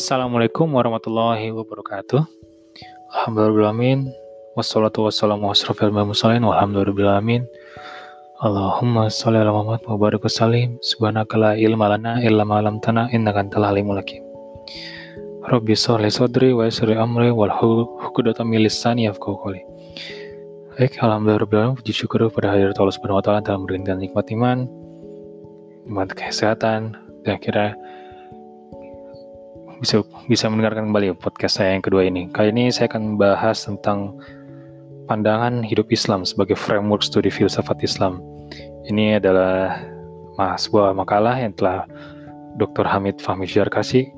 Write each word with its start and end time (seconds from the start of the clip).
Assalamualaikum 0.00 0.64
warahmatullahi 0.72 1.52
wabarakatuh. 1.52 2.24
Alhamdulillahirrahmanirrahim. 3.12 4.08
Wassalatu 4.56 5.04
wassalamu 5.04 5.52
asrafil 5.52 5.92
mursalin 5.92 6.40
walhamdulillahirrahmanirrahim. 6.40 7.44
Allahumma 8.40 9.12
sholli 9.12 9.44
ala 9.44 9.52
Muhammad 9.52 9.84
wa 9.84 10.00
barik 10.00 10.24
wasallim. 10.24 10.80
Subhanaka 10.80 11.36
la 11.36 11.52
ilma 11.52 11.92
lana 11.92 12.16
illa 12.24 12.48
ma 12.48 12.64
'allamtana 12.64 13.12
innaka 13.12 13.44
antal 13.44 13.68
alimul 13.68 14.00
hakim. 14.00 14.24
Rabbi 15.44 15.76
sholli 15.76 16.08
sadri 16.08 16.56
wa 16.56 16.64
yassir 16.64 16.96
amri 16.96 17.28
wal 17.28 17.52
uqdatam 18.00 18.48
min 18.48 18.64
lisani 18.64 19.04
yafqahu 19.04 19.36
qawli. 19.36 19.60
Baik, 20.80 20.96
alhamdulillah 20.96 21.76
puji 21.76 21.92
syukur 21.92 22.24
pada 22.32 22.56
hadirat 22.56 22.80
Allah 22.80 22.96
Subhanahu 22.96 23.20
wa 23.20 23.24
taala 23.28 23.44
dalam 23.44 23.68
memberikan 23.68 24.00
nikmat 24.00 24.32
iman, 24.32 24.64
nikmat 25.84 26.16
kesehatan, 26.16 26.96
dan 27.20 27.32
akhirnya 27.36 27.76
bisa 29.80 30.04
bisa 30.28 30.44
mendengarkan 30.52 30.92
kembali 30.92 31.16
podcast 31.16 31.56
saya 31.56 31.72
yang 31.72 31.80
kedua 31.80 32.04
ini. 32.04 32.28
Kali 32.28 32.52
ini 32.52 32.68
saya 32.68 32.92
akan 32.92 33.16
membahas 33.16 33.64
tentang 33.64 34.12
pandangan 35.08 35.64
hidup 35.64 35.88
Islam 35.88 36.28
sebagai 36.28 36.54
framework 36.54 37.00
studi 37.00 37.32
filsafat 37.32 37.80
Islam. 37.80 38.20
Ini 38.84 39.16
adalah 39.16 39.80
sebuah 40.36 40.92
makalah 40.92 41.40
yang 41.40 41.56
telah 41.56 41.88
Dr. 42.60 42.84
Hamid 42.84 43.24
Fahmi 43.24 43.48
Jarkasi 43.48 44.12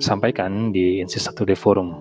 sampaikan 0.00 0.72
di 0.72 1.04
Insi 1.04 1.20
1 1.20 1.36
D 1.44 1.52
Forum 1.52 1.92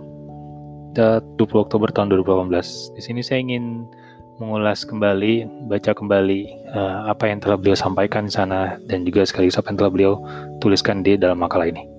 20 0.95 1.37
Oktober 1.37 1.91
tahun 1.91 2.15
2018. 2.23 2.95
Di 2.95 3.01
sini 3.03 3.19
saya 3.19 3.43
ingin 3.43 3.83
mengulas 4.39 4.87
kembali, 4.87 5.67
baca 5.67 5.91
kembali 5.91 6.71
uh, 6.71 7.11
apa 7.11 7.27
yang 7.27 7.43
telah 7.43 7.57
beliau 7.59 7.75
sampaikan 7.75 8.29
di 8.29 8.33
sana 8.33 8.79
dan 8.87 9.03
juga 9.03 9.27
sekaligus 9.27 9.59
apa 9.59 9.73
yang 9.73 9.77
telah 9.81 9.91
beliau 9.91 10.13
tuliskan 10.63 11.03
di 11.03 11.19
dalam 11.19 11.41
makalah 11.41 11.67
ini. 11.67 11.96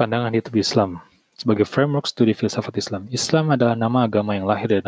Pandangan 0.00 0.32
hidup 0.32 0.56
Islam 0.56 1.04
sebagai 1.36 1.68
framework 1.68 2.08
studi 2.08 2.32
filsafat 2.32 2.72
Islam. 2.80 3.04
Islam 3.12 3.52
adalah 3.52 3.76
nama 3.76 4.08
agama 4.08 4.32
yang 4.32 4.48
lahir 4.48 4.72
dari, 4.72 4.80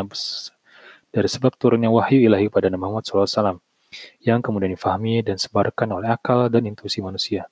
dari 1.12 1.28
sebab 1.28 1.52
turunnya 1.60 1.92
wahyu 1.92 2.24
ilahi 2.24 2.48
pada 2.48 2.72
Nabi 2.72 2.80
Muhammad 2.80 3.04
SAW 3.04 3.60
yang 4.24 4.40
kemudian 4.40 4.72
difahami 4.72 5.20
dan 5.20 5.36
sebarkan 5.36 6.00
oleh 6.00 6.08
akal 6.16 6.48
dan 6.48 6.64
intuisi 6.64 7.04
manusia. 7.04 7.44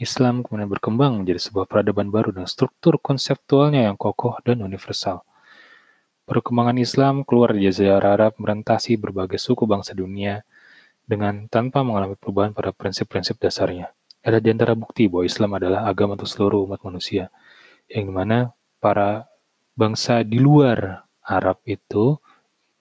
Islam 0.00 0.40
kemudian 0.40 0.64
berkembang 0.64 1.20
menjadi 1.20 1.52
sebuah 1.52 1.68
peradaban 1.68 2.08
baru 2.08 2.32
dengan 2.32 2.48
struktur 2.48 2.96
konseptualnya 2.96 3.84
yang 3.84 4.00
kokoh 4.00 4.40
dan 4.40 4.64
universal. 4.64 5.28
Perkembangan 6.24 6.80
Islam 6.80 7.20
keluar 7.28 7.52
dari 7.52 7.68
Jazirah 7.68 8.16
Arab 8.16 8.40
merentasi 8.40 8.96
berbagai 8.96 9.36
suku 9.36 9.68
bangsa 9.68 9.92
dunia 9.92 10.40
dengan 11.04 11.52
tanpa 11.52 11.84
mengalami 11.84 12.16
perubahan 12.16 12.56
pada 12.56 12.72
prinsip-prinsip 12.72 13.36
dasarnya. 13.36 13.92
Ada 14.22 14.42
di 14.42 14.48
antara 14.50 14.74
bukti 14.74 15.06
bahwa 15.06 15.24
Islam 15.24 15.50
adalah 15.56 15.86
agama 15.86 16.18
untuk 16.18 16.28
seluruh 16.28 16.66
umat 16.66 16.82
manusia, 16.82 17.30
yang 17.86 18.10
di 18.10 18.12
mana 18.12 18.52
para 18.82 19.30
bangsa 19.78 20.26
di 20.26 20.42
luar 20.42 21.06
Arab 21.22 21.62
itu 21.68 22.18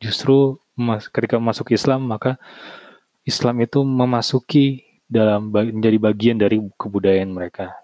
justru 0.02 0.58
ketika 1.14 1.38
masuk 1.42 1.74
Islam 1.74 2.06
maka 2.06 2.38
Islam 3.26 3.60
itu 3.62 3.84
memasuki 3.84 4.88
dalam 5.08 5.52
menjadi 5.52 5.98
bagian 6.00 6.38
dari 6.40 6.58
kebudayaan 6.80 7.32
mereka. 7.32 7.76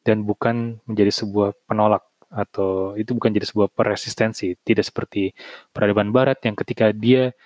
Dan 0.00 0.24
bukan 0.24 0.80
menjadi 0.88 1.12
sebuah 1.12 1.52
penolak 1.68 2.04
atau 2.32 2.96
itu 2.96 3.12
bukan 3.12 3.28
jadi 3.32 3.44
sebuah 3.44 3.68
peresistensi. 3.72 4.56
Tidak 4.56 4.80
seperti 4.80 5.36
peradaban 5.72 6.08
barat 6.08 6.40
yang 6.44 6.56
ketika 6.56 6.88
dia 6.96 7.36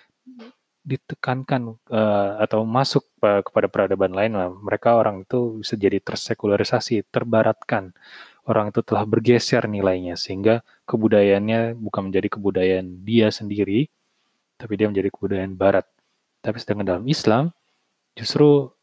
ditekankan 0.82 1.78
uh, 1.90 2.42
atau 2.42 2.66
masuk 2.66 3.06
uh, 3.22 3.40
kepada 3.46 3.70
peradaban 3.70 4.10
lain, 4.10 4.34
mereka 4.62 4.98
orang 4.98 5.22
itu 5.22 5.62
bisa 5.62 5.78
jadi 5.78 6.02
tersekularisasi, 6.02 7.06
terbaratkan. 7.08 7.94
Orang 8.42 8.74
itu 8.74 8.82
telah 8.82 9.06
bergeser 9.06 9.70
nilainya 9.70 10.18
sehingga 10.18 10.66
kebudayaannya 10.90 11.78
bukan 11.78 12.10
menjadi 12.10 12.28
kebudayaan 12.34 13.06
dia 13.06 13.30
sendiri, 13.30 13.86
tapi 14.58 14.74
dia 14.74 14.90
menjadi 14.90 15.14
kebudayaan 15.14 15.54
barat. 15.54 15.86
Tapi 16.42 16.58
sedangkan 16.58 16.98
dalam 16.98 17.04
Islam, 17.06 17.54
justru 18.18 18.74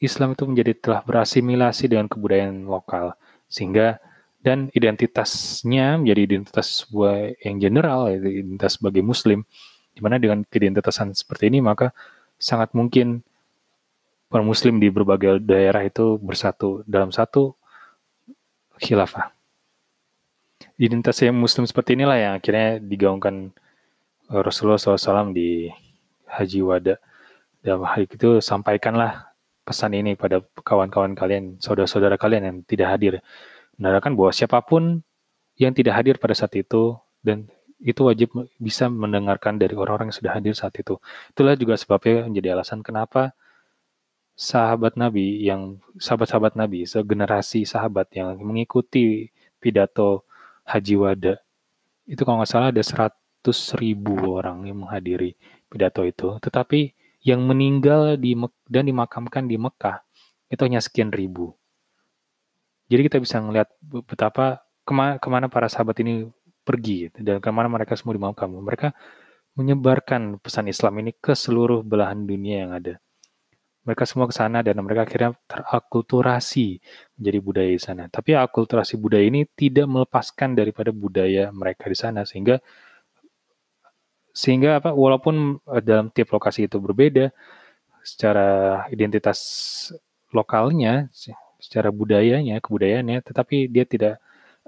Islam 0.00 0.32
itu 0.32 0.44
menjadi 0.48 0.72
telah 0.72 1.00
berasimilasi 1.04 1.92
dengan 1.92 2.08
kebudayaan 2.08 2.64
lokal 2.64 3.16
sehingga 3.48 4.00
dan 4.44 4.68
identitasnya 4.76 5.96
menjadi 5.96 6.20
identitas 6.28 6.84
sebuah 6.84 7.32
yang 7.40 7.56
general, 7.60 8.12
identitas 8.12 8.76
sebagai 8.76 9.00
Muslim 9.00 9.44
Di 9.94 10.02
mana 10.02 10.18
dengan 10.18 10.42
keidentitasan 10.42 11.14
seperti 11.14 11.48
ini 11.48 11.62
maka 11.62 11.94
sangat 12.34 12.74
mungkin 12.74 13.22
para 14.26 14.42
muslim 14.42 14.82
di 14.82 14.90
berbagai 14.90 15.38
daerah 15.38 15.86
itu 15.86 16.18
bersatu 16.18 16.82
dalam 16.84 17.14
satu 17.14 17.54
khilafah. 18.82 19.30
Identitas 20.74 21.22
yang 21.22 21.38
muslim 21.38 21.62
seperti 21.70 21.94
inilah 21.94 22.18
yang 22.18 22.32
akhirnya 22.34 22.82
digaungkan 22.82 23.54
Rasulullah 24.26 24.80
SAW 24.80 25.30
di 25.30 25.70
Haji 26.26 26.60
Wada. 26.66 26.98
Dalam 27.62 27.86
hal 27.86 28.10
itu 28.10 28.42
sampaikanlah 28.42 29.30
pesan 29.62 29.94
ini 29.94 30.18
pada 30.18 30.42
kawan-kawan 30.66 31.14
kalian, 31.16 31.56
saudara-saudara 31.62 32.18
kalian 32.18 32.42
yang 32.44 32.56
tidak 32.66 32.88
hadir. 32.90 33.14
Menandakan 33.78 34.18
bahwa 34.18 34.30
siapa 34.34 34.58
pun 34.66 35.00
yang 35.54 35.70
tidak 35.70 35.94
hadir 35.94 36.18
pada 36.18 36.34
saat 36.34 36.52
itu 36.58 36.98
dan 37.22 37.46
itu 37.82 38.00
wajib 38.06 38.30
bisa 38.58 38.86
mendengarkan 38.86 39.58
dari 39.58 39.74
orang-orang 39.74 40.10
yang 40.10 40.18
sudah 40.18 40.32
hadir 40.34 40.54
saat 40.54 40.74
itu. 40.78 40.98
Itulah 41.34 41.54
juga 41.58 41.74
sebabnya 41.74 42.26
menjadi 42.30 42.54
alasan 42.54 42.80
kenapa 42.86 43.34
sahabat 44.34 44.98
Nabi 44.98 45.46
yang 45.46 45.78
sahabat-sahabat 45.98 46.58
Nabi, 46.58 46.86
segenerasi 46.86 47.62
sahabat 47.66 48.10
yang 48.14 48.34
mengikuti 48.42 49.30
pidato 49.62 50.26
Haji 50.66 50.94
Wada, 50.98 51.34
itu 52.04 52.20
kalau 52.26 52.42
nggak 52.42 52.50
salah 52.50 52.68
ada 52.74 52.82
100 52.82 53.14
ribu 53.80 54.16
orang 54.34 54.66
yang 54.66 54.84
menghadiri 54.84 55.38
pidato 55.70 56.02
itu. 56.04 56.36
Tetapi 56.42 56.92
yang 57.24 57.40
meninggal 57.44 58.20
di 58.20 58.36
dan 58.68 58.84
dimakamkan 58.84 59.48
di 59.48 59.56
Mekah 59.56 60.04
itu 60.52 60.60
hanya 60.64 60.80
sekian 60.84 61.08
ribu. 61.08 61.56
Jadi 62.92 63.00
kita 63.08 63.16
bisa 63.16 63.40
melihat 63.40 63.72
betapa 64.04 64.60
ke 64.84 64.92
mana, 64.92 65.16
ke 65.16 65.28
mana 65.32 65.48
para 65.48 65.72
sahabat 65.72 65.96
ini 66.04 66.28
pergi 66.64 67.12
dan 67.20 67.38
ke 67.38 67.50
mana 67.52 67.68
mereka 67.68 67.94
semua 67.94 68.16
di 68.16 68.22
kamu. 68.24 68.56
Mereka 68.64 68.88
menyebarkan 69.54 70.42
pesan 70.42 70.66
Islam 70.66 70.98
ini 71.04 71.14
ke 71.14 71.36
seluruh 71.36 71.86
belahan 71.86 72.26
dunia 72.26 72.66
yang 72.66 72.72
ada. 72.74 72.94
Mereka 73.84 74.08
semua 74.08 74.24
ke 74.24 74.34
sana 74.34 74.64
dan 74.64 74.80
mereka 74.80 75.04
akhirnya 75.04 75.36
terakulturasi 75.44 76.80
menjadi 77.20 77.38
budaya 77.44 77.70
di 77.70 77.82
sana. 77.82 78.04
Tapi 78.08 78.32
akulturasi 78.32 78.96
budaya 78.96 79.28
ini 79.28 79.44
tidak 79.52 79.84
melepaskan 79.84 80.56
daripada 80.56 80.88
budaya 80.90 81.52
mereka 81.52 81.86
di 81.92 81.96
sana 81.96 82.24
sehingga 82.24 82.58
sehingga 84.34 84.82
apa 84.82 84.90
walaupun 84.90 85.60
eh, 85.70 85.82
dalam 85.84 86.08
tiap 86.10 86.34
lokasi 86.34 86.66
itu 86.66 86.80
berbeda 86.80 87.30
secara 88.02 88.82
identitas 88.90 89.38
lokalnya, 90.34 91.08
secara 91.62 91.88
budayanya, 91.88 92.58
kebudayaannya, 92.60 93.22
tetapi 93.24 93.70
dia 93.70 93.88
tidak 93.88 94.20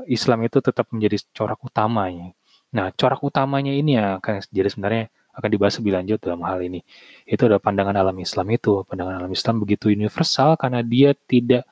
Islam 0.04 0.44
itu 0.44 0.60
tetap 0.60 0.92
menjadi 0.92 1.16
corak 1.32 1.60
utamanya. 1.64 2.36
Nah, 2.76 2.92
corak 2.92 3.24
utamanya 3.24 3.72
ini 3.72 3.96
yang 3.96 4.20
akan 4.20 4.44
jadi 4.52 4.68
sebenarnya 4.68 5.04
akan 5.36 5.48
dibahas 5.52 5.76
lebih 5.80 5.92
lanjut 5.96 6.18
dalam 6.20 6.40
hal 6.44 6.60
ini. 6.60 6.80
Itu 7.24 7.48
adalah 7.48 7.60
pandangan 7.60 7.96
alam 7.96 8.16
Islam 8.20 8.46
itu. 8.52 8.84
Pandangan 8.84 9.24
alam 9.24 9.32
Islam 9.32 9.54
begitu 9.64 9.88
universal 9.88 10.56
karena 10.60 10.80
dia 10.84 11.12
tidak 11.12 11.64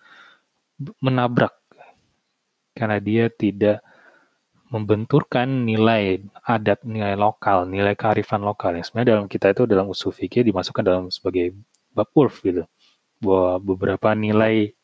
menabrak. 1.00 1.52
Karena 2.72 2.98
dia 3.00 3.28
tidak 3.32 3.84
membenturkan 4.68 5.46
nilai 5.46 6.18
adat, 6.42 6.82
nilai 6.82 7.14
lokal, 7.14 7.64
nilai 7.68 7.94
kearifan 7.96 8.42
lokal. 8.44 8.76
Yang 8.76 8.90
sebenarnya 8.90 9.10
dalam 9.16 9.26
kita 9.28 9.46
itu 9.52 9.62
dalam 9.64 9.86
usul 9.88 10.12
fikih 10.12 10.44
dimasukkan 10.44 10.82
dalam 10.84 11.04
sebagai 11.08 11.56
bab 11.92 12.10
urf 12.12 12.44
gitu. 12.44 12.68
Bahwa 13.20 13.62
beberapa 13.62 14.12
nilai 14.12 14.76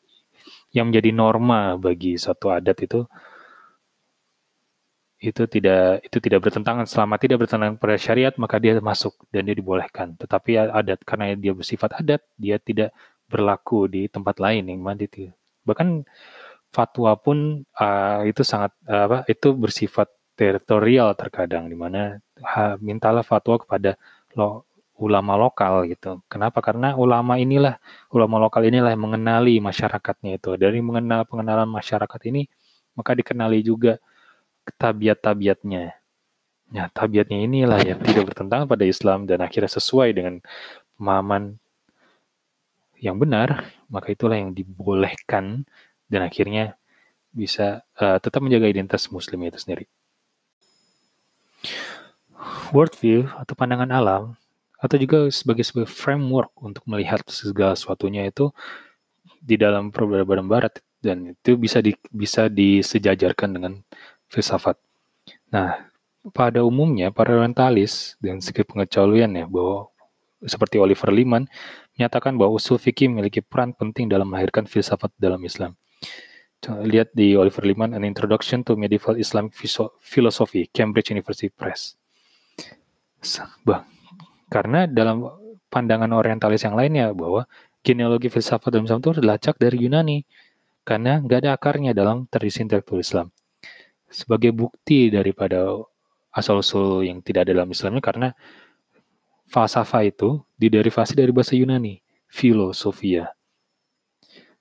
yang 0.71 0.89
menjadi 0.89 1.11
norma 1.11 1.75
bagi 1.77 2.15
satu 2.17 2.49
adat 2.49 2.77
itu 2.81 3.05
itu 5.21 5.45
tidak 5.45 6.01
itu 6.01 6.17
tidak 6.17 6.39
bertentangan 6.41 6.89
selama 6.89 7.21
tidak 7.21 7.45
bertentangan 7.45 7.77
pada 7.77 7.95
syariat 8.01 8.33
maka 8.41 8.57
dia 8.57 8.81
masuk 8.81 9.13
dan 9.29 9.45
dia 9.45 9.53
dibolehkan 9.53 10.17
tetapi 10.17 10.57
adat 10.57 11.05
karena 11.05 11.37
dia 11.37 11.53
bersifat 11.53 11.93
adat 12.01 12.25
dia 12.41 12.57
tidak 12.57 12.89
berlaku 13.29 13.85
di 13.85 14.09
tempat 14.09 14.41
lain 14.41 14.65
yang 14.65 14.81
mana 14.81 15.05
itu 15.05 15.29
bahkan 15.61 16.01
fatwa 16.73 17.13
pun 17.21 17.61
uh, 17.77 18.25
itu 18.25 18.41
sangat 18.41 18.73
uh, 18.89 19.05
apa 19.05 19.17
itu 19.29 19.53
bersifat 19.53 20.09
teritorial 20.33 21.13
terkadang 21.13 21.69
di 21.69 21.77
mana 21.77 22.17
mintalah 22.81 23.21
fatwa 23.21 23.61
kepada 23.61 23.93
lo, 24.33 24.65
ulama 25.01 25.33
lokal 25.37 25.89
gitu. 25.89 26.21
Kenapa? 26.29 26.61
Karena 26.61 26.93
ulama 26.93 27.37
inilah 27.41 27.81
ulama 28.13 28.37
lokal 28.37 28.69
inilah 28.69 28.93
yang 28.93 29.01
mengenali 29.01 29.57
masyarakatnya 29.57 30.37
itu. 30.37 30.53
Dari 30.61 30.77
mengenal 30.81 31.25
pengenalan 31.25 31.69
masyarakat 31.69 32.21
ini 32.29 32.45
maka 32.93 33.17
dikenali 33.17 33.65
juga 33.65 33.97
tabiat-tabiatnya. 34.75 35.95
Nah, 36.71 36.87
tabiatnya 36.95 37.43
inilah 37.43 37.79
yang 37.83 37.99
tidak 37.99 38.31
bertentangan 38.31 38.67
pada 38.67 38.85
Islam 38.87 39.27
dan 39.27 39.43
akhirnya 39.43 39.71
sesuai 39.71 40.15
dengan 40.15 40.39
pemahaman 40.95 41.59
yang 43.01 43.17
benar, 43.17 43.65
maka 43.91 44.13
itulah 44.13 44.37
yang 44.37 44.53
dibolehkan 44.53 45.67
dan 46.07 46.21
akhirnya 46.23 46.77
bisa 47.31 47.81
uh, 47.97 48.19
tetap 48.19 48.43
menjaga 48.43 48.67
identitas 48.67 49.07
muslim 49.09 49.41
itu 49.47 49.57
sendiri. 49.57 49.85
Worldview 52.71 53.27
atau 53.35 53.53
pandangan 53.55 53.91
alam 53.91 54.23
atau 54.81 54.97
juga 54.97 55.29
sebagai 55.29 55.61
sebuah 55.61 55.87
framework 55.87 56.51
untuk 56.57 56.83
melihat 56.89 57.21
segala 57.29 57.77
sesuatunya 57.77 58.25
itu 58.25 58.49
di 59.41 59.57
dalam 59.57 59.93
peradaban 59.93 60.49
barat 60.49 60.81
dan 61.01 61.33
itu 61.33 61.57
bisa 61.57 61.81
di, 61.81 61.97
bisa 62.13 62.49
disejajarkan 62.49 63.49
dengan 63.57 63.73
filsafat. 64.31 64.79
Nah, 65.51 65.91
pada 66.31 66.63
umumnya 66.63 67.11
para 67.11 67.35
orientalis 67.35 68.15
dengan 68.23 68.39
segi 68.39 68.63
pengecualian 68.63 69.35
ya 69.35 69.45
bahwa 69.51 69.91
seperti 70.47 70.79
Oliver 70.79 71.11
Liman 71.11 71.51
menyatakan 71.99 72.39
bahwa 72.39 72.55
usul 72.55 72.79
fikih 72.79 73.11
memiliki 73.11 73.43
peran 73.43 73.75
penting 73.75 74.07
dalam 74.07 74.31
melahirkan 74.31 74.65
filsafat 74.65 75.11
dalam 75.19 75.43
Islam. 75.43 75.75
Lihat 76.61 77.11
di 77.17 77.33
Oliver 77.33 77.65
Liman 77.65 77.97
An 77.97 78.05
Introduction 78.05 78.61
to 78.61 78.77
Medieval 78.77 79.17
Islamic 79.17 79.57
Philosophy, 80.01 80.69
Cambridge 80.69 81.09
University 81.09 81.49
Press. 81.49 81.97
Bah, 83.65 83.85
karena 84.49 84.85
dalam 84.85 85.25
pandangan 85.73 86.09
orientalis 86.13 86.61
yang 86.61 86.77
lainnya 86.77 87.13
bahwa 87.17 87.49
genealogi 87.81 88.29
filsafat 88.29 88.69
dalam 88.69 88.85
Islam 88.85 89.01
itu 89.01 89.11
dilacak 89.21 89.57
dari 89.57 89.77
Yunani 89.81 90.21
karena 90.85 91.17
nggak 91.21 91.39
ada 91.45 91.51
akarnya 91.57 91.97
dalam 91.97 92.29
tradisi 92.29 92.61
intelektual 92.61 93.01
Islam. 93.01 93.33
Sebagai 94.11 94.51
bukti 94.51 95.07
daripada 95.07 95.79
asal-usul 96.35 97.07
yang 97.07 97.23
tidak 97.23 97.47
ada 97.47 97.63
dalam 97.63 97.71
Islam 97.71 98.03
karena 98.03 98.35
falsafah 99.47 100.03
itu 100.07 100.43
diderivasi 100.59 101.15
dari 101.15 101.31
bahasa 101.31 101.55
Yunani, 101.55 101.99
filosofia. 102.27 103.31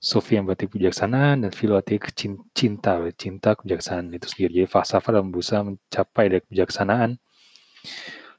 Sofia 0.01 0.41
yang 0.41 0.49
berarti 0.49 0.65
kebijaksanaan 0.65 1.45
dan 1.45 1.53
filo 1.53 1.77
arti 1.77 2.01
cinta, 2.57 2.97
cinta 3.21 3.53
kebijaksanaan 3.53 4.17
itu 4.17 4.33
sendiri. 4.33 4.65
Jadi 4.65 4.69
falsafah 4.73 5.11
dalam 5.13 5.29
berusaha 5.29 5.61
mencapai 5.61 6.25
dari 6.33 6.41
kebijaksanaan. 6.49 7.21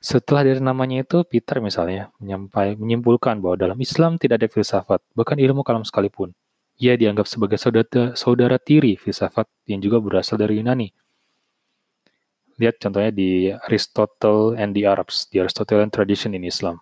Setelah 0.02 0.42
dari 0.42 0.58
namanya 0.58 1.06
itu, 1.06 1.22
Peter 1.30 1.62
misalnya 1.62 2.10
menyampai, 2.18 2.74
menyimpulkan 2.74 3.38
bahwa 3.38 3.54
dalam 3.54 3.78
Islam 3.78 4.18
tidak 4.18 4.42
ada 4.42 4.50
filsafat, 4.50 5.06
bahkan 5.14 5.38
ilmu 5.38 5.62
kalam 5.62 5.86
sekalipun. 5.86 6.34
Ia 6.82 6.98
dianggap 6.98 7.30
sebagai 7.30 7.62
saudara, 7.62 8.18
saudara 8.18 8.58
tiri 8.58 8.98
filsafat 8.98 9.46
yang 9.70 9.86
juga 9.86 10.02
berasal 10.02 10.42
dari 10.42 10.58
Yunani. 10.58 10.90
Lihat 12.62 12.78
contohnya 12.78 13.10
di 13.10 13.50
Aristotle 13.50 14.54
and 14.54 14.78
the 14.78 14.86
Arabs, 14.86 15.26
the 15.34 15.42
Aristotelian 15.42 15.90
Tradition 15.90 16.38
in 16.38 16.46
Islam. 16.46 16.78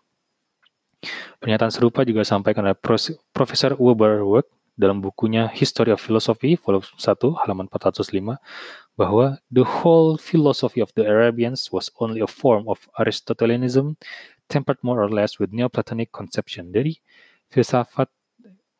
Pernyataan 1.39 1.71
serupa 1.71 2.03
juga 2.03 2.27
disampaikan 2.27 2.67
oleh 2.67 2.75
Profesor 3.31 3.79
Weberwerk 3.79 4.51
dalam 4.75 4.99
bukunya 4.99 5.47
History 5.47 5.95
of 5.95 6.03
Philosophy, 6.03 6.59
volume 6.59 6.83
1, 6.83 7.39
halaman 7.43 7.71
405, 7.71 8.35
bahwa 8.99 9.39
the 9.47 9.63
whole 9.63 10.19
philosophy 10.19 10.83
of 10.83 10.91
the 10.99 11.07
Arabians 11.07 11.71
was 11.71 11.87
only 12.03 12.19
a 12.19 12.27
form 12.27 12.67
of 12.67 12.83
Aristotelianism, 12.99 13.95
tempered 14.51 14.79
more 14.83 14.99
or 14.99 15.07
less 15.07 15.39
with 15.39 15.55
Neoplatonic 15.55 16.11
conception. 16.11 16.75
Jadi, 16.75 16.99
filsafat 17.47 18.11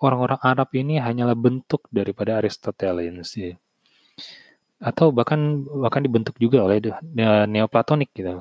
orang-orang 0.03 0.39
Arab 0.43 0.71
ini 0.75 0.99
hanyalah 0.99 1.35
bentuk 1.35 1.87
daripada 1.91 2.43
Aristotelians. 2.43 3.35
Atau 4.79 5.11
bahkan 5.11 5.63
bahkan 5.83 5.99
dibentuk 5.99 6.39
juga 6.39 6.63
oleh 6.63 6.79
neoplatonik 7.45 8.09
gitu. 8.15 8.31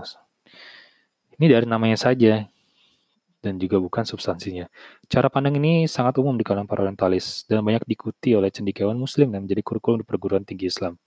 Ini 1.38 1.46
dari 1.46 1.67
namanya 1.67 1.99
saja 1.99 2.46
dan 3.38 3.55
juga 3.58 3.79
bukan 3.79 4.02
substansinya. 4.02 4.67
Cara 5.06 5.31
pandang 5.31 5.55
ini 5.58 5.87
sangat 5.87 6.19
umum 6.19 6.35
di 6.35 6.43
kalangan 6.43 6.67
para 6.67 6.82
orientalis 6.82 7.46
dan 7.46 7.62
banyak 7.62 7.87
diikuti 7.87 8.35
oleh 8.35 8.50
cendekiawan 8.50 8.99
muslim 8.99 9.31
dan 9.31 9.46
menjadi 9.46 9.62
kurikulum 9.62 10.02
di 10.02 10.06
perguruan 10.06 10.43
tinggi 10.43 10.67
Islam. 10.67 10.99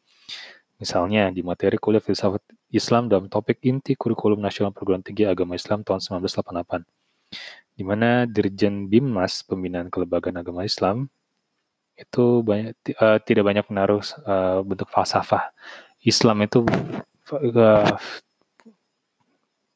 Misalnya 0.79 1.29
di 1.29 1.43
materi 1.43 1.77
kuliah 1.77 2.01
filsafat 2.01 2.41
Islam 2.71 3.11
dalam 3.11 3.27
topik 3.27 3.59
inti 3.67 3.93
kurikulum 3.99 4.39
nasional 4.39 4.71
perguruan 4.71 5.03
tinggi 5.03 5.27
agama 5.27 5.53
Islam 5.55 5.83
tahun 5.83 5.99
1988 6.23 7.01
di 7.75 7.83
mana 7.87 8.27
Dirjen 8.27 8.91
Bimnas 8.91 9.41
Pembinaan 9.47 9.87
Kelembagaan 9.87 10.37
Agama 10.39 10.67
Islam 10.67 11.07
itu 12.01 12.42
banyak 12.42 12.74
uh, 12.98 13.18
tidak 13.21 13.44
banyak 13.45 13.65
menaruh 13.69 14.01
uh, 14.25 14.65
bentuk 14.65 14.89
falsafah. 14.89 15.53
Islam 16.01 16.42
itu 16.44 16.65
uh, 17.30 17.94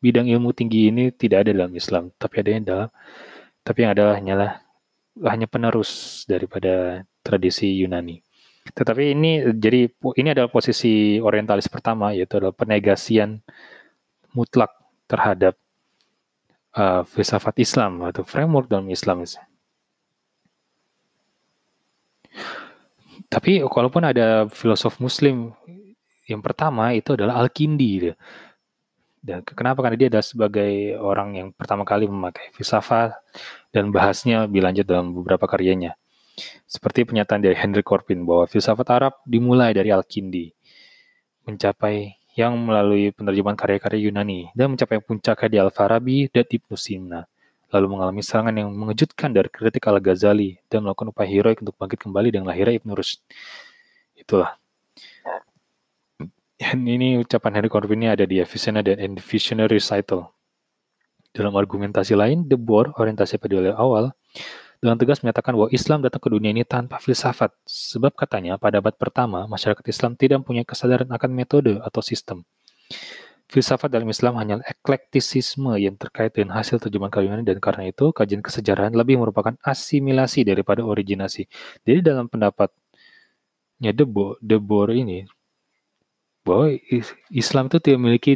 bidang 0.02 0.28
ilmu 0.30 0.50
tinggi 0.58 0.90
ini 0.90 1.14
tidak 1.14 1.46
ada 1.46 1.52
dalam 1.54 1.74
Islam, 1.78 2.10
tapi 2.18 2.42
ada 2.42 2.50
yang 2.50 2.66
dalam 2.66 2.90
tapi 3.66 3.82
yang 3.82 3.92
adalah 3.98 4.14
hanyalah 4.22 4.52
hanya 5.26 5.48
penerus 5.50 6.22
daripada 6.30 7.02
tradisi 7.26 7.82
Yunani. 7.82 8.22
Tetapi 8.66 9.14
ini 9.14 9.42
jadi 9.58 9.90
ini 10.18 10.30
adalah 10.34 10.50
posisi 10.50 11.18
orientalis 11.18 11.70
pertama 11.70 12.14
yaitu 12.14 12.38
adalah 12.38 12.54
penegasian 12.54 13.42
mutlak 14.34 14.74
terhadap 15.10 15.58
uh, 16.78 17.02
filsafat 17.06 17.58
Islam 17.62 18.06
atau 18.06 18.22
framework 18.22 18.70
dalam 18.70 18.90
Islam. 18.94 19.26
Tapi 23.36 23.60
walaupun 23.68 24.08
ada 24.08 24.48
filosof 24.48 24.96
muslim 25.04 25.52
yang 26.24 26.40
pertama 26.40 26.96
itu 26.96 27.20
adalah 27.20 27.44
Al-Kindi. 27.44 28.16
Dan 29.20 29.44
kenapa? 29.44 29.84
Karena 29.84 30.00
dia 30.00 30.08
adalah 30.08 30.24
sebagai 30.24 30.96
orang 30.96 31.30
yang 31.36 31.48
pertama 31.52 31.84
kali 31.84 32.08
memakai 32.08 32.56
filsafat 32.56 33.12
dan 33.76 33.92
bahasnya 33.92 34.48
lebih 34.48 34.64
lanjut 34.64 34.88
dalam 34.88 35.12
beberapa 35.12 35.52
karyanya. 35.52 36.00
Seperti 36.64 37.04
pernyataan 37.04 37.44
dari 37.44 37.60
Henry 37.60 37.84
Corbin 37.84 38.24
bahwa 38.24 38.48
filsafat 38.48 38.88
Arab 38.88 39.14
dimulai 39.28 39.76
dari 39.76 39.92
Al-Kindi, 39.92 40.56
mencapai 41.44 42.16
yang 42.40 42.56
melalui 42.56 43.12
penerjemahan 43.12 43.60
karya-karya 43.60 44.08
Yunani 44.08 44.52
dan 44.56 44.72
mencapai 44.72 45.04
puncaknya 45.04 45.48
di 45.52 45.58
Al-Farabi 45.60 46.32
dan 46.32 46.48
Ibnu 46.48 46.76
Sina 46.80 47.28
lalu 47.76 48.00
mengalami 48.00 48.24
serangan 48.24 48.56
yang 48.56 48.72
mengejutkan 48.72 49.36
dari 49.36 49.52
kritik 49.52 49.84
Al-Ghazali 49.84 50.64
dan 50.72 50.88
melakukan 50.88 51.12
upaya 51.12 51.28
heroik 51.28 51.60
untuk 51.60 51.76
bangkit 51.76 52.00
kembali 52.08 52.32
dengan 52.32 52.48
lahirnya 52.48 52.80
Ibn 52.80 52.90
Rushd. 52.96 53.20
Itulah. 54.16 54.56
Dan 56.56 56.88
ini 56.88 57.20
ucapan 57.20 57.60
Henry 57.60 57.68
Corbin 57.68 58.00
ini 58.00 58.08
ada 58.08 58.24
di 58.24 58.40
Avicenna 58.40 58.80
dan 58.80 59.20
Visionary 59.20 59.76
Recital. 59.76 60.32
Dalam 61.36 61.52
argumentasi 61.52 62.16
lain, 62.16 62.48
De 62.48 62.56
Boer, 62.56 62.96
orientasi 62.96 63.36
pada 63.36 63.76
awal, 63.76 64.16
dengan 64.80 64.96
tegas 64.96 65.20
menyatakan 65.20 65.52
bahwa 65.52 65.68
Islam 65.76 66.00
datang 66.00 66.24
ke 66.24 66.32
dunia 66.32 66.56
ini 66.56 66.64
tanpa 66.64 67.04
filsafat. 67.04 67.52
Sebab 67.68 68.16
katanya, 68.16 68.56
pada 68.56 68.80
abad 68.80 68.96
pertama, 68.96 69.44
masyarakat 69.52 69.84
Islam 69.84 70.16
tidak 70.16 70.48
mempunyai 70.48 70.64
kesadaran 70.64 71.12
akan 71.12 71.30
metode 71.36 71.76
atau 71.84 72.00
sistem. 72.00 72.48
Filsafat 73.46 73.94
dalam 73.94 74.10
Islam 74.10 74.42
hanya 74.42 74.58
eklektisisme 74.66 75.78
yang 75.78 75.94
terkait 76.02 76.34
dengan 76.34 76.58
hasil 76.58 76.82
terjemahan 76.82 77.14
kalimat 77.14 77.46
dan 77.46 77.62
karena 77.62 77.94
itu 77.94 78.10
kajian 78.10 78.42
kesejarahan 78.42 78.98
lebih 78.98 79.22
merupakan 79.22 79.54
asimilasi 79.62 80.42
daripada 80.42 80.82
originasi. 80.82 81.46
Jadi 81.86 82.00
dalam 82.02 82.26
pendapatnya 82.26 83.92
Debo, 83.94 84.42
Debor 84.42 84.98
ini 84.98 85.30
bahwa 86.42 86.74
Islam 87.30 87.70
itu 87.70 87.78
tidak 87.82 88.00
memiliki 88.02 88.34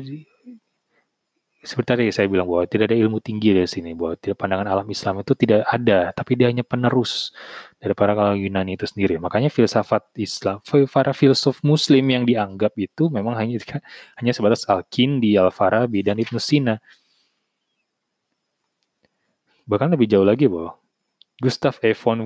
seperti 1.69 1.87
tadi 1.93 2.03
saya 2.09 2.25
bilang 2.25 2.49
bahwa 2.49 2.65
tidak 2.65 2.89
ada 2.89 2.97
ilmu 2.97 3.21
tinggi 3.21 3.53
dari 3.53 3.69
sini 3.69 3.93
bahwa 3.93 4.17
tidak 4.17 4.41
pandangan 4.41 4.65
alam 4.65 4.89
Islam 4.89 5.21
itu 5.21 5.37
tidak 5.37 5.61
ada 5.69 6.09
tapi 6.17 6.33
dia 6.33 6.49
hanya 6.49 6.65
penerus 6.65 7.29
dari 7.77 7.93
para 7.93 8.17
kalangan 8.17 8.41
Yunani 8.41 8.73
itu 8.73 8.89
sendiri 8.89 9.21
makanya 9.21 9.53
filsafat 9.53 10.09
Islam 10.17 10.57
para 10.89 11.13
filsuf 11.13 11.61
Muslim 11.61 12.01
yang 12.09 12.25
dianggap 12.25 12.73
itu 12.73 13.13
memang 13.13 13.37
hanya 13.37 13.61
hanya 14.17 14.31
sebatas 14.33 14.65
Al-Kindi, 14.65 15.37
Al-Farabi 15.37 16.01
dan 16.01 16.17
Ibnu 16.17 16.41
Sina 16.41 16.81
bahkan 19.69 19.93
lebih 19.93 20.09
jauh 20.09 20.25
lagi 20.25 20.49
bahwa 20.49 20.73
Gustav 21.37 21.77
E. 21.85 21.93
von 21.93 22.25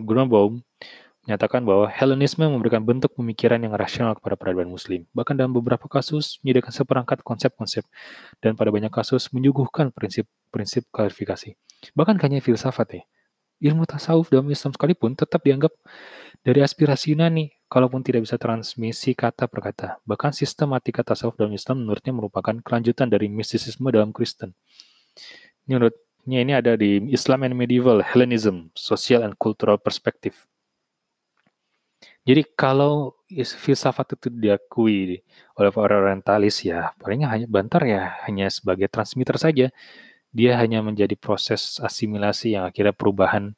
menyatakan 1.23 1.63
bahwa 1.63 1.87
Hellenisme 1.87 2.43
memberikan 2.43 2.83
bentuk 2.83 3.15
pemikiran 3.15 3.55
yang 3.63 3.71
rasional 3.75 4.15
kepada 4.19 4.35
peradaban 4.35 4.67
muslim. 4.67 5.07
Bahkan 5.15 5.39
dalam 5.39 5.55
beberapa 5.55 5.87
kasus 5.87 6.39
menyediakan 6.43 6.73
seperangkat 6.75 7.23
konsep-konsep 7.23 7.87
dan 8.43 8.59
pada 8.59 8.69
banyak 8.69 8.91
kasus 8.91 9.31
menyuguhkan 9.31 9.95
prinsip-prinsip 9.95 10.83
klarifikasi. 10.91 11.55
Bahkan 11.95 12.19
hanya 12.19 12.43
filsafat 12.43 12.87
ya. 12.99 13.03
Ilmu 13.63 13.87
tasawuf 13.87 14.27
dalam 14.27 14.51
Islam 14.51 14.75
sekalipun 14.75 15.15
tetap 15.15 15.39
dianggap 15.47 15.71
dari 16.43 16.59
aspirasi 16.59 17.15
Yunani, 17.15 17.55
kalaupun 17.71 18.03
tidak 18.03 18.27
bisa 18.27 18.35
transmisi 18.35 19.15
kata 19.15 19.49
per 19.49 19.59
kata. 19.63 19.87
Bahkan 20.05 20.35
sistematika 20.35 21.01
tasawuf 21.01 21.39
dalam 21.39 21.55
Islam 21.55 21.87
menurutnya 21.87 22.11
merupakan 22.11 22.53
kelanjutan 22.61 23.07
dari 23.07 23.31
mistisisme 23.31 23.87
dalam 23.89 24.11
Kristen. 24.11 24.51
Menurutnya 25.65 26.39
ini 26.43 26.53
ada 26.53 26.75
di 26.75 26.99
Islam 27.09 27.47
and 27.47 27.55
Medieval 27.55 28.03
Hellenism, 28.03 28.69
Social 28.75 29.23
and 29.23 29.39
Cultural 29.39 29.79
Perspective. 29.79 30.35
Jadi 32.23 32.41
kalau 32.55 33.19
filsafat 33.35 34.15
itu 34.15 34.31
diakui 34.31 35.19
oleh 35.59 35.69
para 35.75 35.99
orientalis 35.99 36.63
ya 36.63 36.95
palingnya 36.95 37.27
hanya 37.27 37.47
bantar 37.51 37.83
ya 37.83 38.15
hanya 38.23 38.47
sebagai 38.47 38.87
transmitter 38.87 39.35
saja 39.35 39.67
dia 40.31 40.51
hanya 40.57 40.79
menjadi 40.79 41.13
proses 41.19 41.77
asimilasi 41.83 42.57
yang 42.57 42.63
akhirnya 42.65 42.95
perubahan 42.95 43.53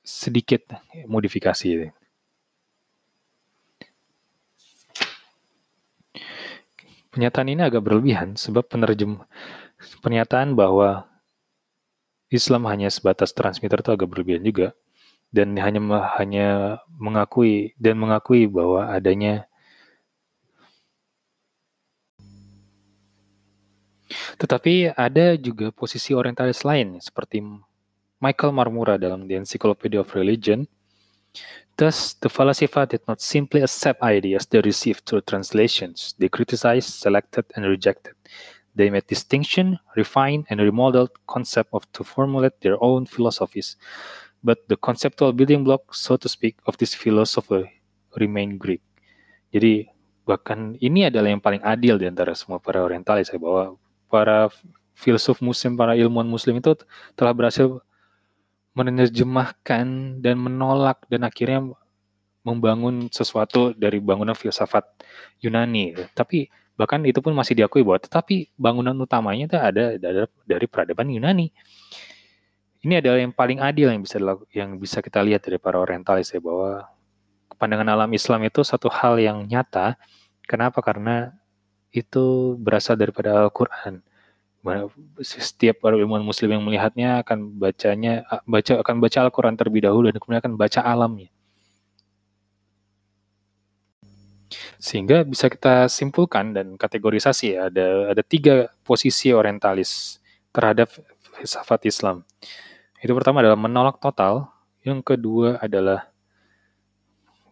sedikit 0.00 0.66
modifikasi. 1.10 1.92
Pernyataan 7.12 7.48
ini 7.52 7.60
agak 7.60 7.84
berlebihan 7.84 8.40
sebab 8.40 8.64
penerjem 8.66 9.20
pernyataan 10.00 10.56
bahwa 10.56 11.04
Islam 12.32 12.64
hanya 12.72 12.88
sebatas 12.88 13.36
transmitter 13.36 13.84
itu 13.84 13.92
agak 13.92 14.08
berlebihan 14.08 14.40
juga 14.40 14.72
dan 15.32 15.56
hanya 15.56 15.80
hanya 16.20 16.48
mengakui 17.00 17.72
dan 17.80 17.96
mengakui 17.98 18.46
bahwa 18.46 18.92
adanya 18.92 19.48
Tetapi 24.36 24.92
ada 24.92 25.38
juga 25.40 25.72
posisi 25.72 26.12
orientalis 26.12 26.66
lain 26.66 27.00
seperti 27.00 27.40
Michael 28.20 28.52
Marmura 28.54 29.00
dalam 29.00 29.26
The 29.26 29.40
Encyclopedia 29.40 30.00
of 30.02 30.12
Religion. 30.14 30.68
Thus, 31.80 32.12
the 32.20 32.28
Falasifa 32.28 32.84
did 32.84 33.00
not 33.08 33.24
simply 33.24 33.64
accept 33.64 34.04
ideas 34.04 34.44
they 34.44 34.60
received 34.60 35.08
through 35.08 35.24
translations. 35.24 36.12
They 36.20 36.28
criticized, 36.28 37.00
selected, 37.00 37.48
and 37.56 37.64
rejected. 37.64 38.12
They 38.76 38.92
made 38.92 39.08
distinction, 39.08 39.80
refined, 39.96 40.46
and 40.52 40.60
remodeled 40.60 41.16
concept 41.26 41.72
of 41.72 41.88
to 41.96 42.04
formulate 42.04 42.60
their 42.60 42.76
own 42.84 43.06
philosophies. 43.06 43.76
But 44.42 44.66
the 44.66 44.74
conceptual 44.74 45.30
building 45.30 45.62
block, 45.62 45.94
so 45.94 46.18
to 46.18 46.26
speak, 46.26 46.58
of 46.66 46.74
this 46.76 46.98
philosophy 46.98 47.70
remain 48.18 48.58
Greek. 48.58 48.82
Jadi 49.54 49.86
bahkan 50.26 50.74
ini 50.82 51.06
adalah 51.06 51.30
yang 51.30 51.42
paling 51.42 51.62
adil 51.62 51.98
di 51.98 52.10
antara 52.10 52.34
semua 52.34 52.58
para 52.58 52.82
orientalis 52.82 53.30
ya 53.30 53.38
bahwa 53.38 53.78
para 54.10 54.50
filsuf 54.98 55.38
muslim, 55.38 55.78
para 55.78 55.94
ilmuwan 55.94 56.26
muslim 56.26 56.58
itu 56.58 56.74
telah 57.14 57.30
berhasil 57.34 57.80
menerjemahkan 58.72 60.18
dan 60.18 60.36
menolak 60.40 61.04
dan 61.06 61.22
akhirnya 61.28 61.60
membangun 62.42 63.06
sesuatu 63.12 63.70
dari 63.78 64.02
bangunan 64.02 64.34
filsafat 64.34 64.82
Yunani. 65.38 65.94
Tapi 66.16 66.50
bahkan 66.74 67.04
itu 67.06 67.22
pun 67.22 67.36
masih 67.36 67.54
diakui 67.54 67.86
bahwa 67.86 68.02
tetapi 68.02 68.50
bangunan 68.58 68.96
utamanya 68.98 69.44
itu 69.46 69.56
ada 69.58 69.84
dari 70.42 70.66
peradaban 70.66 71.06
Yunani. 71.12 71.54
Ini 72.82 72.98
adalah 72.98 73.18
yang 73.22 73.30
paling 73.30 73.62
adil 73.62 73.94
yang 73.94 74.02
bisa 74.02 74.18
yang 74.50 74.74
bisa 74.74 74.98
kita 74.98 75.22
lihat 75.22 75.46
dari 75.46 75.54
para 75.62 75.78
orientalis 75.78 76.34
ya 76.34 76.42
bahwa 76.42 76.82
pandangan 77.54 77.86
alam 77.94 78.10
Islam 78.10 78.42
itu 78.42 78.66
satu 78.66 78.90
hal 78.90 79.22
yang 79.22 79.46
nyata. 79.46 79.94
Kenapa? 80.50 80.82
Karena 80.82 81.30
itu 81.94 82.58
berasal 82.58 82.98
daripada 82.98 83.38
Al-Quran. 83.38 84.02
Setiap 85.22 85.86
ilmuwan 85.86 86.26
muslim 86.26 86.58
yang 86.58 86.62
melihatnya 86.66 87.22
akan 87.22 87.54
bacanya 87.54 88.26
baca 88.50 88.82
akan 88.82 88.96
baca 88.98 89.18
Al-Quran 89.30 89.54
terlebih 89.54 89.86
dahulu 89.86 90.10
dan 90.10 90.18
kemudian 90.18 90.42
akan 90.42 90.54
baca 90.58 90.80
alamnya. 90.82 91.30
Sehingga 94.82 95.22
bisa 95.22 95.46
kita 95.46 95.86
simpulkan 95.86 96.50
dan 96.50 96.74
kategorisasi 96.74 97.54
ya, 97.54 97.70
ada 97.70 98.10
ada 98.10 98.22
tiga 98.26 98.74
posisi 98.82 99.30
orientalis 99.30 100.18
terhadap 100.50 100.90
filsafat 101.38 101.86
Islam. 101.86 102.26
Itu 103.02 103.18
pertama 103.18 103.42
adalah 103.42 103.58
menolak 103.58 103.98
total, 103.98 104.46
yang 104.86 105.02
kedua 105.02 105.58
adalah 105.58 106.06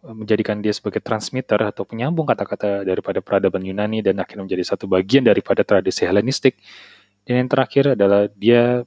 menjadikan 0.01 0.57
dia 0.63 0.73
sebagai 0.73 1.03
transmitter 1.03 1.61
atau 1.61 1.85
penyambung 1.85 2.25
kata-kata 2.25 2.81
daripada 2.81 3.21
peradaban 3.21 3.61
Yunani 3.61 4.01
dan 4.01 4.17
akhirnya 4.17 4.49
menjadi 4.49 4.73
satu 4.73 4.89
bagian 4.89 5.21
daripada 5.21 5.61
tradisi 5.61 6.07
Helenistik. 6.07 6.57
Dan 7.27 7.45
yang 7.45 7.49
terakhir 7.51 7.93
adalah 7.93 8.25
dia 8.33 8.81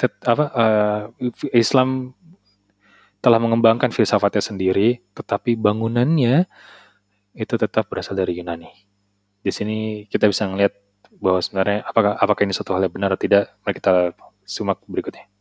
tet, 0.00 0.14
apa 0.24 0.44
uh, 0.56 1.02
Islam 1.52 2.16
telah 3.20 3.38
mengembangkan 3.38 3.92
filsafatnya 3.92 4.40
sendiri, 4.40 5.04
tetapi 5.12 5.58
bangunannya 5.58 6.48
itu 7.36 7.54
tetap 7.58 7.90
berasal 7.92 8.16
dari 8.16 8.40
Yunani. 8.40 8.72
Di 9.42 9.52
sini 9.52 10.06
kita 10.08 10.30
bisa 10.30 10.48
melihat 10.48 10.78
bahwa 11.20 11.42
sebenarnya 11.44 11.84
apakah 11.84 12.16
apakah 12.16 12.42
ini 12.46 12.54
satu 12.56 12.72
hal 12.72 12.88
yang 12.88 12.94
benar 12.94 13.14
atau 13.14 13.22
tidak, 13.26 13.52
mari 13.62 13.74
kita 13.76 14.16
simak 14.48 14.80
berikutnya. 14.88 15.31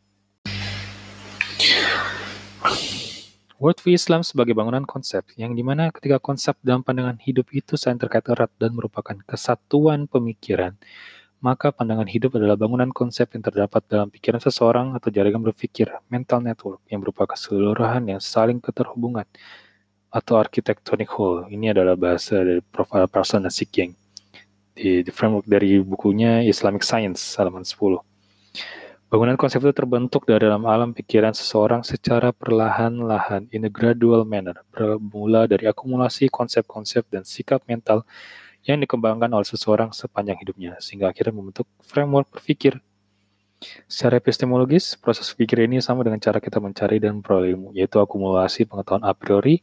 Worldview 3.62 3.94
Islam 3.94 4.26
sebagai 4.26 4.58
bangunan 4.58 4.90
konsep, 4.90 5.22
yang 5.38 5.54
di 5.54 5.62
mana 5.62 5.94
ketika 5.94 6.18
konsep 6.18 6.58
dalam 6.66 6.82
pandangan 6.82 7.22
hidup 7.22 7.46
itu 7.54 7.78
saling 7.78 8.02
terkait 8.02 8.26
erat 8.26 8.50
dan 8.58 8.74
merupakan 8.74 9.14
kesatuan 9.22 10.10
pemikiran, 10.10 10.74
maka 11.46 11.70
pandangan 11.70 12.10
hidup 12.10 12.42
adalah 12.42 12.58
bangunan 12.58 12.90
konsep 12.90 13.30
yang 13.38 13.46
terdapat 13.46 13.86
dalam 13.86 14.10
pikiran 14.10 14.42
seseorang 14.42 14.98
atau 14.98 15.14
jaringan 15.14 15.46
berpikir, 15.46 15.94
mental 16.10 16.42
network, 16.42 16.82
yang 16.90 17.06
berupa 17.06 17.30
keseluruhan 17.30 18.10
yang 18.10 18.18
saling 18.18 18.58
keterhubungan, 18.58 19.30
atau 20.10 20.42
architectonic 20.42 21.14
whole. 21.14 21.46
Ini 21.46 21.78
adalah 21.78 21.94
bahasa 21.94 22.42
dari 22.42 22.66
Prof. 22.66 22.90
Parson 23.14 23.46
dan 23.46 23.54
Sikyeng. 23.54 23.94
Di, 24.74 25.06
di 25.06 25.12
framework 25.14 25.46
dari 25.46 25.78
bukunya 25.86 26.42
Islamic 26.42 26.82
Science, 26.82 27.38
halaman 27.38 27.62
10. 27.62 28.11
Bangunan 29.12 29.36
konsep 29.36 29.60
itu 29.60 29.76
terbentuk 29.76 30.24
dari 30.24 30.48
dalam 30.48 30.64
alam 30.64 30.96
pikiran 30.96 31.36
seseorang 31.36 31.84
secara 31.84 32.32
perlahan-lahan 32.32 33.52
in 33.52 33.68
a 33.68 33.72
gradual 33.72 34.24
manner, 34.24 34.64
bermula 34.72 35.52
dari 35.52 35.68
akumulasi 35.68 36.32
konsep-konsep 36.32 37.04
dan 37.12 37.28
sikap 37.28 37.60
mental 37.68 38.08
yang 38.64 38.80
dikembangkan 38.80 39.28
oleh 39.28 39.44
seseorang 39.44 39.92
sepanjang 39.92 40.40
hidupnya, 40.40 40.80
sehingga 40.80 41.12
akhirnya 41.12 41.36
membentuk 41.36 41.68
framework 41.84 42.32
berpikir. 42.32 42.80
Secara 43.84 44.16
epistemologis, 44.16 44.96
proses 44.96 45.28
pikir 45.36 45.68
ini 45.68 45.84
sama 45.84 46.08
dengan 46.08 46.24
cara 46.24 46.40
kita 46.40 46.64
mencari 46.64 47.04
dan 47.04 47.20
memperoleh 47.20 47.52
ilmu, 47.52 47.76
yaitu 47.76 48.00
akumulasi 48.00 48.64
pengetahuan 48.64 49.04
a 49.04 49.12
priori 49.12 49.60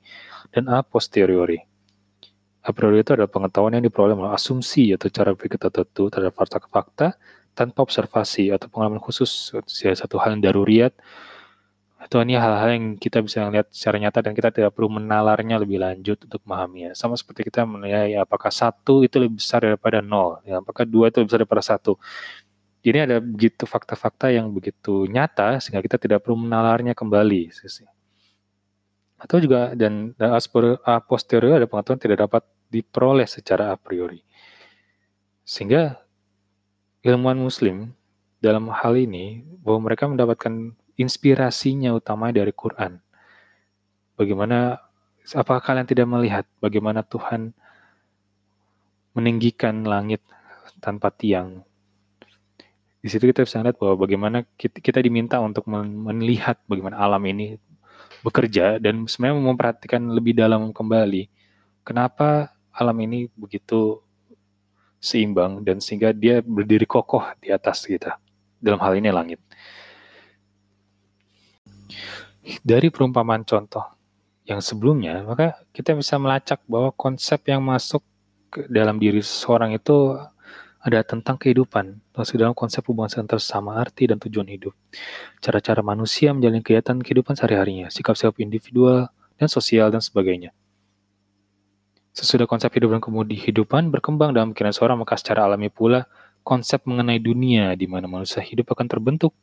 dan 0.52 0.69
a 0.69 0.85
posteriori. 0.85 1.57
A 2.69 2.71
priori 2.76 3.00
itu 3.00 3.17
adalah 3.17 3.33
pengetahuan 3.33 3.81
yang 3.81 3.85
diperoleh 3.88 4.12
melalui 4.12 4.37
asumsi 4.37 4.93
atau 4.93 5.09
cara 5.09 5.33
berpikir 5.33 5.57
tertentu 5.57 6.12
terhadap 6.12 6.37
fakta-fakta 6.37 7.17
tanpa 7.59 7.83
observasi 7.83 8.55
atau 8.55 8.71
pengalaman 8.71 9.03
khusus 9.03 9.50
satu 9.67 10.17
hal 10.23 10.38
yang 10.38 10.43
daruriat 10.47 10.95
atau 11.99 12.23
ini 12.23 12.38
hal-hal 12.38 12.71
yang 12.79 12.95
kita 12.95 13.19
bisa 13.19 13.43
lihat 13.50 13.75
secara 13.75 13.99
nyata 13.99 14.23
dan 14.23 14.31
kita 14.31 14.55
tidak 14.55 14.71
perlu 14.71 14.87
menalarnya 15.03 15.59
lebih 15.59 15.83
lanjut 15.83 16.15
untuk 16.31 16.41
memahaminya. 16.47 16.95
Sama 16.95 17.19
seperti 17.19 17.50
kita 17.50 17.67
menilai 17.67 18.15
apakah 18.15 18.55
satu 18.55 19.03
itu 19.03 19.19
lebih 19.19 19.43
besar 19.43 19.67
daripada 19.67 19.99
nol, 19.99 20.38
ya, 20.47 20.62
apakah 20.62 20.87
dua 20.87 21.11
itu 21.11 21.19
lebih 21.19 21.35
besar 21.35 21.41
daripada 21.43 21.65
satu. 21.67 21.99
Jadi 22.87 22.99
ada 23.03 23.19
begitu 23.19 23.67
fakta-fakta 23.67 24.31
yang 24.31 24.49
begitu 24.55 25.11
nyata 25.11 25.59
sehingga 25.59 25.83
kita 25.83 25.99
tidak 25.99 26.23
perlu 26.23 26.38
menalarnya 26.38 26.95
kembali. 26.95 27.50
Atau 29.19 29.43
juga 29.43 29.75
dan, 29.75 30.15
dan 30.15 30.38
a 30.87 30.95
posteriori 31.03 31.59
ada 31.59 31.67
pengetahuan 31.67 31.99
tidak 31.99 32.19
dapat 32.25 32.47
diperoleh 32.71 33.27
secara 33.27 33.75
a 33.75 33.77
priori. 33.77 34.23
Sehingga 35.43 35.99
ilmuwan 37.02 37.38
muslim 37.38 37.93
dalam 38.38 38.71
hal 38.71 38.95
ini 38.99 39.43
bahwa 39.62 39.90
mereka 39.90 40.07
mendapatkan 40.07 40.75
inspirasinya 40.99 41.95
utama 41.95 42.35
dari 42.35 42.50
Quran. 42.50 42.99
Bagaimana 44.19 44.83
apakah 45.35 45.62
kalian 45.62 45.87
tidak 45.87 46.07
melihat 46.11 46.45
bagaimana 46.59 47.07
Tuhan 47.07 47.55
meninggikan 49.14 49.87
langit 49.87 50.23
tanpa 50.83 51.14
tiang? 51.14 51.62
Di 52.99 53.07
situ 53.07 53.31
kita 53.31 53.47
bisa 53.47 53.62
lihat 53.62 53.78
bahwa 53.78 53.95
bagaimana 53.95 54.43
kita, 54.59 54.99
diminta 54.99 55.38
untuk 55.38 55.71
melihat 55.71 56.59
bagaimana 56.67 56.99
alam 56.99 57.23
ini 57.31 57.55
bekerja 58.26 58.83
dan 58.83 59.07
sebenarnya 59.07 59.38
memperhatikan 59.38 60.02
lebih 60.11 60.35
dalam 60.35 60.75
kembali 60.75 61.31
kenapa 61.87 62.50
alam 62.75 62.99
ini 62.99 63.31
begitu 63.38 64.02
seimbang 64.99 65.62
dan 65.62 65.78
sehingga 65.78 66.11
dia 66.11 66.43
berdiri 66.43 66.85
kokoh 66.85 67.23
di 67.38 67.55
atas 67.55 67.87
kita. 67.87 68.19
Dalam 68.59 68.83
hal 68.83 68.99
ini 68.99 69.11
langit. 69.14 69.40
Dari 72.64 72.88
perumpamaan 72.90 73.47
contoh 73.47 73.85
yang 74.49 74.59
sebelumnya, 74.64 75.21
maka 75.23 75.62
kita 75.71 75.93
bisa 75.95 76.17
melacak 76.17 76.64
bahwa 76.64 76.90
konsep 76.97 77.38
yang 77.47 77.61
masuk 77.61 78.00
ke 78.49 78.64
dalam 78.73 78.97
diri 78.97 79.21
seseorang 79.21 79.76
itu 79.76 80.17
ada 80.78 81.05
tentang 81.05 81.37
kehidupan, 81.37 82.00
masuk 82.17 82.40
dalam 82.40 82.57
konsep 82.57 82.81
hubungan 82.88 83.12
antar 83.21 83.43
sama 83.43 83.76
arti 83.76 84.09
dan 84.09 84.17
tujuan 84.17 84.49
hidup. 84.49 84.73
Cara-cara 85.45 85.85
manusia 85.85 86.33
menjalani 86.33 86.64
kegiatan 86.64 86.97
kehidupan 87.02 87.37
sehari-harinya, 87.37 87.93
sikap-sikap 87.93 88.40
individual 88.40 89.12
dan 89.37 89.49
sosial 89.52 89.93
dan 89.93 90.00
sebagainya. 90.00 90.57
Sesudah 92.12 92.49
konsep 92.50 92.73
hidup 92.75 92.95
dan 92.95 93.03
kehidupan 93.03 93.95
berkembang 93.95 94.35
dalam 94.35 94.53
pikiran 94.53 94.75
seorang, 94.75 94.97
maka 94.99 95.15
secara 95.15 95.47
alami 95.47 95.71
pula 95.71 96.09
konsep 96.43 96.81
mengenai 96.88 97.21
dunia 97.21 97.77
di 97.77 97.85
mana 97.85 98.09
manusia 98.09 98.41
hidup 98.41 98.73
akan 98.73 98.87
terbentuk. 98.88 99.37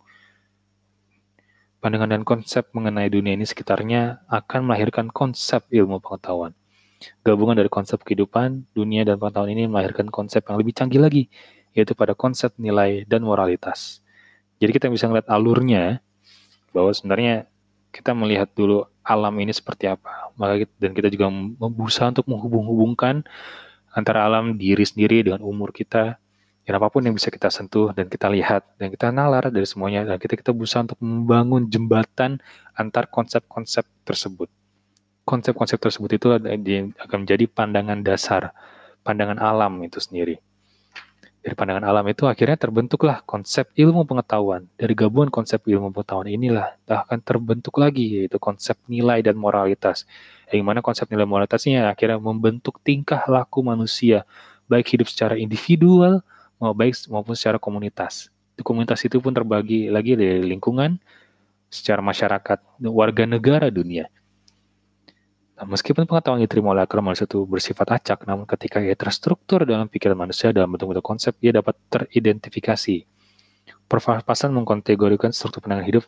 Pandangan 1.80 2.18
dan 2.18 2.24
konsep 2.26 2.66
mengenai 2.74 3.14
dunia 3.14 3.38
ini 3.38 3.46
sekitarnya 3.46 4.26
akan 4.26 4.66
melahirkan 4.66 5.14
konsep 5.14 5.62
ilmu 5.70 6.02
pengetahuan. 6.02 6.58
Gabungan 7.22 7.54
dari 7.54 7.70
konsep 7.70 8.02
kehidupan, 8.02 8.74
dunia, 8.74 9.06
dan 9.06 9.22
pengetahuan 9.22 9.54
ini 9.54 9.70
melahirkan 9.70 10.10
konsep 10.10 10.42
yang 10.50 10.58
lebih 10.58 10.74
canggih 10.74 10.98
lagi, 10.98 11.24
yaitu 11.78 11.94
pada 11.94 12.18
konsep 12.18 12.58
nilai 12.58 13.06
dan 13.06 13.22
moralitas. 13.22 14.02
Jadi 14.58 14.72
kita 14.82 14.88
bisa 14.90 15.06
melihat 15.06 15.30
alurnya 15.30 16.02
bahwa 16.74 16.90
sebenarnya 16.90 17.46
kita 17.96 18.12
melihat 18.12 18.52
dulu 18.52 18.84
alam 19.08 19.32
ini 19.40 19.56
seperti 19.56 19.88
apa. 19.88 20.36
Maka 20.36 20.68
dan 20.76 20.92
kita 20.92 21.08
juga 21.08 21.32
berusaha 21.72 22.12
untuk 22.12 22.28
menghubung-hubungkan 22.28 23.24
antara 23.96 24.28
alam 24.28 24.60
diri 24.60 24.84
sendiri 24.84 25.24
dengan 25.24 25.40
umur 25.40 25.72
kita, 25.72 26.20
dan 26.66 26.74
apa 26.82 26.90
pun 26.92 27.06
yang 27.06 27.16
bisa 27.16 27.30
kita 27.32 27.48
sentuh 27.48 27.94
dan 27.94 28.10
kita 28.10 28.26
lihat 28.28 28.66
dan 28.82 28.90
kita 28.90 29.14
nalar 29.14 29.54
dari 29.54 29.70
semuanya 29.70 30.04
dan 30.04 30.18
kita 30.18 30.36
kita 30.36 30.52
berusaha 30.52 30.82
untuk 30.82 30.98
membangun 30.98 31.70
jembatan 31.70 32.42
antar 32.76 33.08
konsep-konsep 33.08 33.86
tersebut. 34.04 34.50
Konsep-konsep 35.24 35.78
tersebut 35.78 36.10
itu 36.18 36.28
akan 36.34 37.18
menjadi 37.24 37.46
pandangan 37.50 38.02
dasar, 38.02 38.54
pandangan 39.06 39.38
alam 39.38 39.78
itu 39.86 40.02
sendiri. 40.02 40.42
Dari 41.46 41.54
pandangan 41.54 41.86
alam 41.86 42.02
itu 42.10 42.26
akhirnya 42.26 42.58
terbentuklah 42.58 43.22
konsep 43.22 43.70
ilmu 43.78 44.02
pengetahuan. 44.10 44.66
Dari 44.82 44.98
gabungan 44.98 45.30
konsep 45.30 45.62
ilmu 45.62 45.94
pengetahuan 45.94 46.26
inilah 46.26 46.74
akan 46.90 47.22
terbentuk 47.22 47.78
lagi 47.78 48.18
yaitu 48.26 48.42
konsep 48.42 48.74
nilai 48.90 49.22
dan 49.22 49.38
moralitas. 49.38 50.10
Yang 50.50 50.66
mana 50.66 50.82
konsep 50.82 51.06
nilai 51.06 51.30
moralitasnya 51.30 51.86
akhirnya 51.86 52.18
membentuk 52.18 52.82
tingkah 52.82 53.22
laku 53.30 53.62
manusia, 53.62 54.26
baik 54.66 54.90
hidup 54.98 55.06
secara 55.06 55.38
individual 55.38 56.26
mau 56.58 56.74
baik 56.74 56.98
maupun 57.14 57.38
secara 57.38 57.62
komunitas. 57.62 58.34
Di 58.58 58.66
komunitas 58.66 59.06
itu 59.06 59.22
pun 59.22 59.30
terbagi 59.30 59.94
lagi 59.94 60.18
dari 60.18 60.42
lingkungan, 60.42 60.98
secara 61.70 62.02
masyarakat, 62.02 62.58
warga 62.90 63.24
negara 63.30 63.70
dunia. 63.70 64.10
Meskipun 65.56 66.04
pengetahuan 66.04 66.44
yang 66.44 66.52
diterima 66.52 66.76
oleh 66.76 66.84
akal 66.84 67.00
manusia 67.00 67.24
itu 67.24 67.48
bersifat 67.48 67.88
acak, 67.96 68.28
namun 68.28 68.44
ketika 68.44 68.84
ia 68.84 68.92
terstruktur 68.92 69.64
dalam 69.64 69.88
pikiran 69.88 70.28
manusia 70.28 70.52
dalam 70.52 70.68
bentuk-bentuk 70.76 71.00
konsep, 71.00 71.32
ia 71.40 71.56
dapat 71.56 71.80
teridentifikasi. 71.88 73.08
Perfapasan 73.88 74.52
mengkategorikan 74.52 75.32
struktur 75.32 75.64
pandangan 75.64 75.88
hidup 75.88 76.04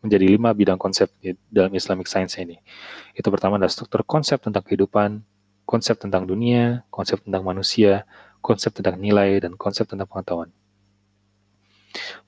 menjadi 0.00 0.24
lima 0.32 0.56
bidang 0.56 0.80
konsep 0.80 1.12
dalam 1.52 1.76
Islamic 1.76 2.08
Science 2.08 2.40
ini. 2.40 2.56
Itu 3.12 3.28
pertama 3.28 3.60
adalah 3.60 3.68
struktur 3.68 4.00
konsep 4.00 4.40
tentang 4.40 4.64
kehidupan, 4.64 5.20
konsep 5.68 6.00
tentang 6.00 6.24
dunia, 6.24 6.88
konsep 6.88 7.20
tentang 7.20 7.44
manusia, 7.44 8.08
konsep 8.40 8.72
tentang 8.72 8.96
nilai, 8.96 9.44
dan 9.44 9.60
konsep 9.60 9.84
tentang 9.84 10.08
pengetahuan. 10.08 10.48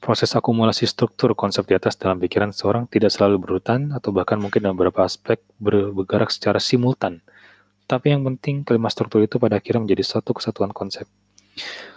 Proses 0.02 0.35
akumulasi 0.35 0.90
struktur 0.90 1.38
konsep 1.38 1.62
di 1.71 1.78
atas 1.78 1.95
dalam 1.95 2.19
pikiran 2.19 2.50
seorang 2.50 2.90
tidak 2.90 3.14
selalu 3.14 3.38
berurutan 3.38 3.95
atau 3.95 4.11
bahkan 4.11 4.37
mungkin 4.37 4.66
dalam 4.66 4.75
beberapa 4.75 5.07
aspek 5.07 5.38
bergerak 5.62 6.35
secara 6.35 6.59
simultan. 6.59 7.23
Tapi 7.87 8.11
yang 8.11 8.26
penting 8.26 8.66
kelima 8.66 8.90
struktur 8.90 9.23
itu 9.23 9.38
pada 9.38 9.62
akhirnya 9.62 9.87
menjadi 9.87 10.19
satu 10.19 10.35
kesatuan 10.35 10.75
konsep. 10.75 11.07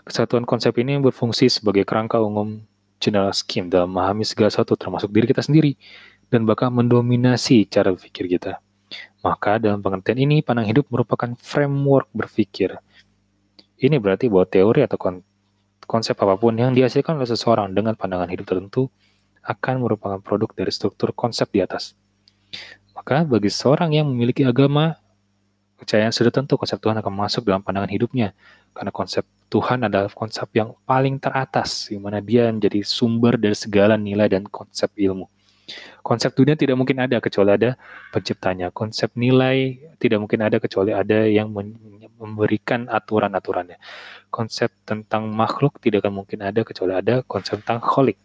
Kesatuan 0.05 0.45
konsep 0.45 0.75
ini 0.77 1.01
berfungsi 1.01 1.49
sebagai 1.49 1.87
kerangka 1.87 2.21
umum 2.21 2.61
general 3.01 3.33
scheme 3.33 3.71
dalam 3.71 3.89
memahami 3.89 4.21
segala 4.27 4.53
sesuatu 4.53 4.77
termasuk 4.77 5.09
diri 5.09 5.25
kita 5.25 5.41
sendiri 5.41 5.73
dan 6.29 6.45
bahkan 6.45 6.69
mendominasi 6.69 7.65
cara 7.69 7.93
berpikir 7.93 8.29
kita. 8.29 8.61
Maka 9.25 9.57
dalam 9.57 9.81
pengertian 9.81 10.21
ini, 10.21 10.45
pandang 10.45 10.69
hidup 10.69 10.85
merupakan 10.93 11.33
framework 11.41 12.09
berpikir. 12.13 12.77
Ini 13.81 13.97
berarti 13.97 14.29
bahwa 14.29 14.45
teori 14.45 14.85
atau 14.85 14.97
konsep 15.85 16.17
apa 16.19 16.35
pun 16.35 16.53
yang 16.57 16.73
dihasilkan 16.73 17.15
oleh 17.15 17.29
seseorang 17.29 17.71
dengan 17.71 17.93
pandangan 17.93 18.29
hidup 18.29 18.45
tertentu 18.45 18.89
akan 19.45 19.85
merupakan 19.85 20.17
produk 20.19 20.49
dari 20.57 20.73
struktur 20.73 21.13
konsep 21.13 21.47
di 21.53 21.61
atas. 21.61 21.93
Maka 22.97 23.21
bagi 23.23 23.53
seorang 23.53 23.93
yang 23.93 24.09
memiliki 24.09 24.41
agama, 24.41 24.97
kepercayaan 25.77 26.09
sudah 26.09 26.33
tentu 26.33 26.57
konsep 26.57 26.81
Tuhan 26.81 26.97
akan 26.97 27.13
masuk 27.13 27.45
dalam 27.45 27.61
pandangan 27.61 27.91
hidupnya. 27.93 28.33
Karena 28.73 28.91
konsep 28.91 29.23
Tuhan 29.53 29.85
adalah 29.85 30.09
konsep 30.09 30.49
yang 30.57 30.73
paling 30.83 31.21
teratas, 31.21 31.87
di 31.93 32.01
mana 32.01 32.19
dia 32.19 32.49
menjadi 32.49 32.81
sumber 32.81 33.37
dari 33.37 33.53
segala 33.53 33.95
nilai 33.95 34.25
dan 34.27 34.49
konsep 34.49 34.89
ilmu. 34.97 35.29
Konsep 36.05 36.37
dunia 36.37 36.53
tidak 36.53 36.77
mungkin 36.77 37.01
ada 37.01 37.17
kecuali 37.17 37.53
ada 37.53 37.77
penciptanya. 38.13 38.69
Konsep 38.69 39.13
nilai 39.17 39.77
tidak 39.97 40.21
mungkin 40.21 40.39
ada 40.45 40.57
kecuali 40.61 40.93
ada 40.93 41.25
yang 41.25 41.49
memberikan 42.19 42.87
aturan-aturannya. 42.87 43.79
Konsep 44.31 44.71
tentang 44.83 45.31
makhluk 45.31 45.79
tidak 45.79 46.03
akan 46.03 46.23
mungkin 46.23 46.43
ada 46.43 46.63
kecuali 46.63 46.93
ada 46.95 47.23
konsep 47.23 47.61
tentang 47.63 47.79
kholik. 47.79 48.19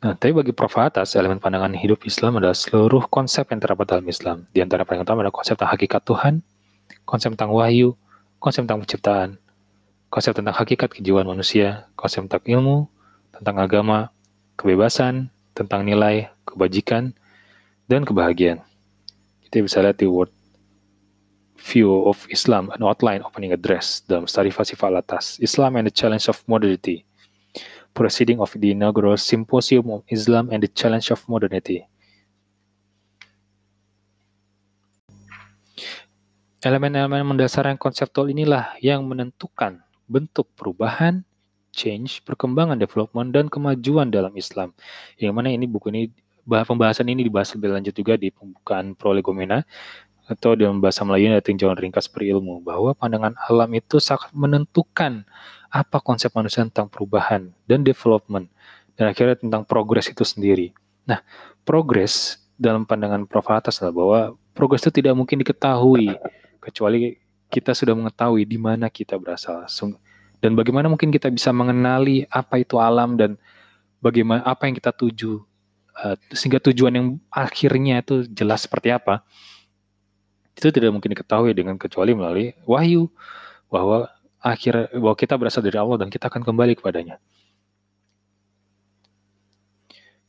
Nah, 0.00 0.16
tapi 0.16 0.32
bagi 0.32 0.56
Prof. 0.56 0.80
Atas, 0.80 1.12
elemen 1.12 1.36
pandangan 1.36 1.76
hidup 1.76 2.08
Islam 2.08 2.40
adalah 2.40 2.56
seluruh 2.56 3.04
konsep 3.12 3.44
yang 3.52 3.60
terdapat 3.60 3.84
dalam 3.84 4.06
Islam. 4.08 4.48
Di 4.48 4.64
antara 4.64 4.88
paling 4.88 5.04
utama 5.04 5.20
adalah 5.20 5.36
konsep 5.36 5.60
tentang 5.60 5.76
hakikat 5.76 6.02
Tuhan, 6.08 6.34
konsep 7.04 7.36
tentang 7.36 7.52
wahyu, 7.52 7.92
konsep 8.40 8.64
tentang 8.64 8.80
penciptaan, 8.80 9.36
konsep 10.08 10.32
tentang 10.32 10.56
hakikat 10.56 10.88
kejiwaan 10.88 11.28
manusia, 11.28 11.92
konsep 12.00 12.24
tentang 12.24 12.40
ilmu, 12.48 12.88
tentang 13.36 13.60
agama, 13.60 14.08
kebebasan, 14.56 15.28
tentang 15.52 15.84
nilai, 15.84 16.32
kebajikan, 16.48 17.12
dan 17.84 18.08
kebahagiaan. 18.08 18.64
Kita 19.44 19.60
bisa 19.60 19.84
lihat 19.84 20.00
di 20.00 20.08
word 20.08 20.32
view 21.60 22.08
of 22.08 22.24
Islam, 22.32 22.72
an 22.72 22.80
outline 22.80 23.20
opening 23.20 23.52
address 23.52 24.00
dalam 24.08 24.24
study 24.24 24.48
Fasifal 24.48 24.96
atas, 24.96 25.36
Islam 25.44 25.76
and 25.76 25.86
the 25.86 25.94
Challenge 25.94 26.24
of 26.32 26.40
Modernity, 26.48 27.04
proceeding 27.92 28.40
of 28.40 28.50
the 28.56 28.72
inaugural 28.72 29.20
Symposium 29.20 29.92
of 29.92 30.02
Islam 30.08 30.48
and 30.48 30.64
the 30.64 30.72
Challenge 30.72 31.12
of 31.12 31.20
Modernity. 31.28 31.84
Elemen-elemen 36.60 37.24
mendasar 37.24 37.64
yang 37.72 37.80
konseptual 37.80 38.28
inilah 38.28 38.76
yang 38.84 39.00
menentukan 39.08 39.80
bentuk 40.04 40.44
perubahan, 40.60 41.24
change, 41.72 42.20
perkembangan, 42.20 42.76
development, 42.76 43.32
dan 43.32 43.48
kemajuan 43.48 44.12
dalam 44.12 44.36
Islam. 44.36 44.76
Yang 45.16 45.32
mana 45.32 45.48
ini 45.48 45.64
buku 45.64 45.88
ini 45.88 46.12
pembahasan 46.44 47.08
ini 47.08 47.24
dibahas 47.24 47.56
lebih 47.56 47.72
lanjut 47.72 47.94
juga 47.96 48.20
di 48.20 48.28
pembukaan 48.28 48.92
prolegomena 48.92 49.64
atau 50.30 50.54
dalam 50.54 50.78
bahasa 50.78 51.02
Melayu 51.02 51.34
ada 51.34 51.42
tinjauan 51.42 51.74
ringkas 51.74 52.06
berilmu 52.06 52.62
bahwa 52.62 52.94
pandangan 52.94 53.34
alam 53.50 53.70
itu 53.74 53.98
sangat 53.98 54.30
menentukan 54.30 55.26
apa 55.66 55.98
konsep 55.98 56.30
manusia 56.30 56.62
tentang 56.62 56.86
perubahan 56.86 57.50
dan 57.66 57.82
development 57.82 58.46
dan 58.94 59.10
akhirnya 59.10 59.34
tentang 59.42 59.66
progres 59.66 60.06
itu 60.06 60.22
sendiri. 60.22 60.70
Nah, 61.02 61.18
progres 61.66 62.38
dalam 62.54 62.86
pandangan 62.86 63.26
Prof. 63.26 63.50
Atas 63.50 63.82
adalah 63.82 63.94
bahwa 63.96 64.20
progres 64.54 64.86
itu 64.86 65.02
tidak 65.02 65.18
mungkin 65.18 65.42
diketahui 65.42 66.14
kecuali 66.62 67.18
kita 67.50 67.74
sudah 67.74 67.98
mengetahui 67.98 68.46
di 68.46 68.58
mana 68.60 68.86
kita 68.86 69.18
berasal 69.18 69.66
dan 70.40 70.56
bagaimana 70.56 70.86
mungkin 70.86 71.10
kita 71.10 71.28
bisa 71.28 71.50
mengenali 71.50 72.24
apa 72.30 72.62
itu 72.62 72.78
alam 72.78 73.18
dan 73.18 73.34
bagaimana 73.98 74.40
apa 74.46 74.70
yang 74.70 74.74
kita 74.78 74.94
tuju 74.94 75.42
uh, 76.00 76.16
sehingga 76.32 76.62
tujuan 76.62 76.92
yang 76.94 77.06
akhirnya 77.28 78.00
itu 78.00 78.24
jelas 78.30 78.64
seperti 78.64 78.94
apa 78.94 79.26
itu 80.60 80.68
tidak 80.68 80.92
mungkin 80.92 81.16
diketahui 81.16 81.56
dengan 81.56 81.80
kecuali 81.80 82.12
melalui 82.12 82.52
wahyu 82.68 83.08
bahwa 83.72 84.12
akhir 84.44 84.92
bahwa 84.92 85.16
kita 85.16 85.34
berasal 85.40 85.64
dari 85.64 85.80
Allah 85.80 86.04
dan 86.04 86.12
kita 86.12 86.28
akan 86.28 86.44
kembali 86.44 86.76
kepadanya. 86.76 87.16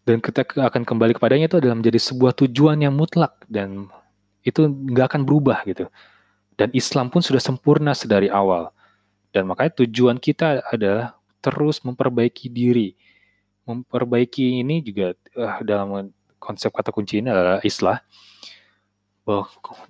Dan 0.02 0.17
kita 0.17 0.41
akan 0.48 0.82
kembali 0.82 1.13
kepadanya 1.20 1.46
itu 1.46 1.60
adalah 1.62 1.78
menjadi 1.78 2.00
sebuah 2.00 2.34
tujuan 2.34 2.80
yang 2.80 2.96
mutlak 2.96 3.38
dan 3.46 3.91
itu 4.41 4.65
nggak 4.65 5.13
akan 5.13 5.22
berubah 5.28 5.62
gitu. 5.67 5.91
Dan 6.58 6.74
Islam 6.74 7.13
pun 7.13 7.22
sudah 7.22 7.44
sempurna 7.44 7.94
sedari 7.94 8.32
awal. 8.32 8.74
Dan 9.30 9.48
makanya 9.48 9.86
tujuan 9.86 10.17
kita 10.17 10.65
adalah 10.67 11.15
terus 11.39 11.80
memperbaiki 11.86 12.50
diri. 12.50 12.98
Memperbaiki 13.63 14.65
ini 14.65 14.82
juga 14.82 15.13
uh, 15.38 15.62
dalam 15.62 16.10
konsep 16.41 16.74
kata 16.74 16.89
kunci 16.89 17.22
ini 17.22 17.30
adalah 17.30 17.62
islah 17.62 18.02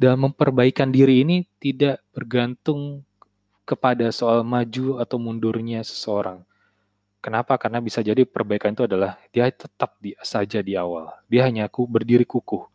dalam 0.02 0.30
memperbaikan 0.30 0.90
diri 0.90 1.24
ini 1.24 1.46
tidak 1.62 2.02
bergantung 2.12 3.06
kepada 3.64 4.10
soal 4.12 4.44
maju 4.44 5.00
atau 5.00 5.18
mundurnya 5.22 5.86
seseorang. 5.86 6.44
Kenapa? 7.22 7.54
Karena 7.62 7.78
bisa 7.78 8.02
jadi 8.02 8.26
perbaikan 8.26 8.74
itu 8.74 8.90
adalah 8.90 9.22
dia 9.30 9.46
tetap 9.48 9.94
di, 10.02 10.18
saja 10.26 10.60
di 10.66 10.74
awal. 10.74 11.14
Dia 11.30 11.46
hanya 11.46 11.70
aku 11.70 11.86
berdiri 11.86 12.26
kukuh. 12.26 12.66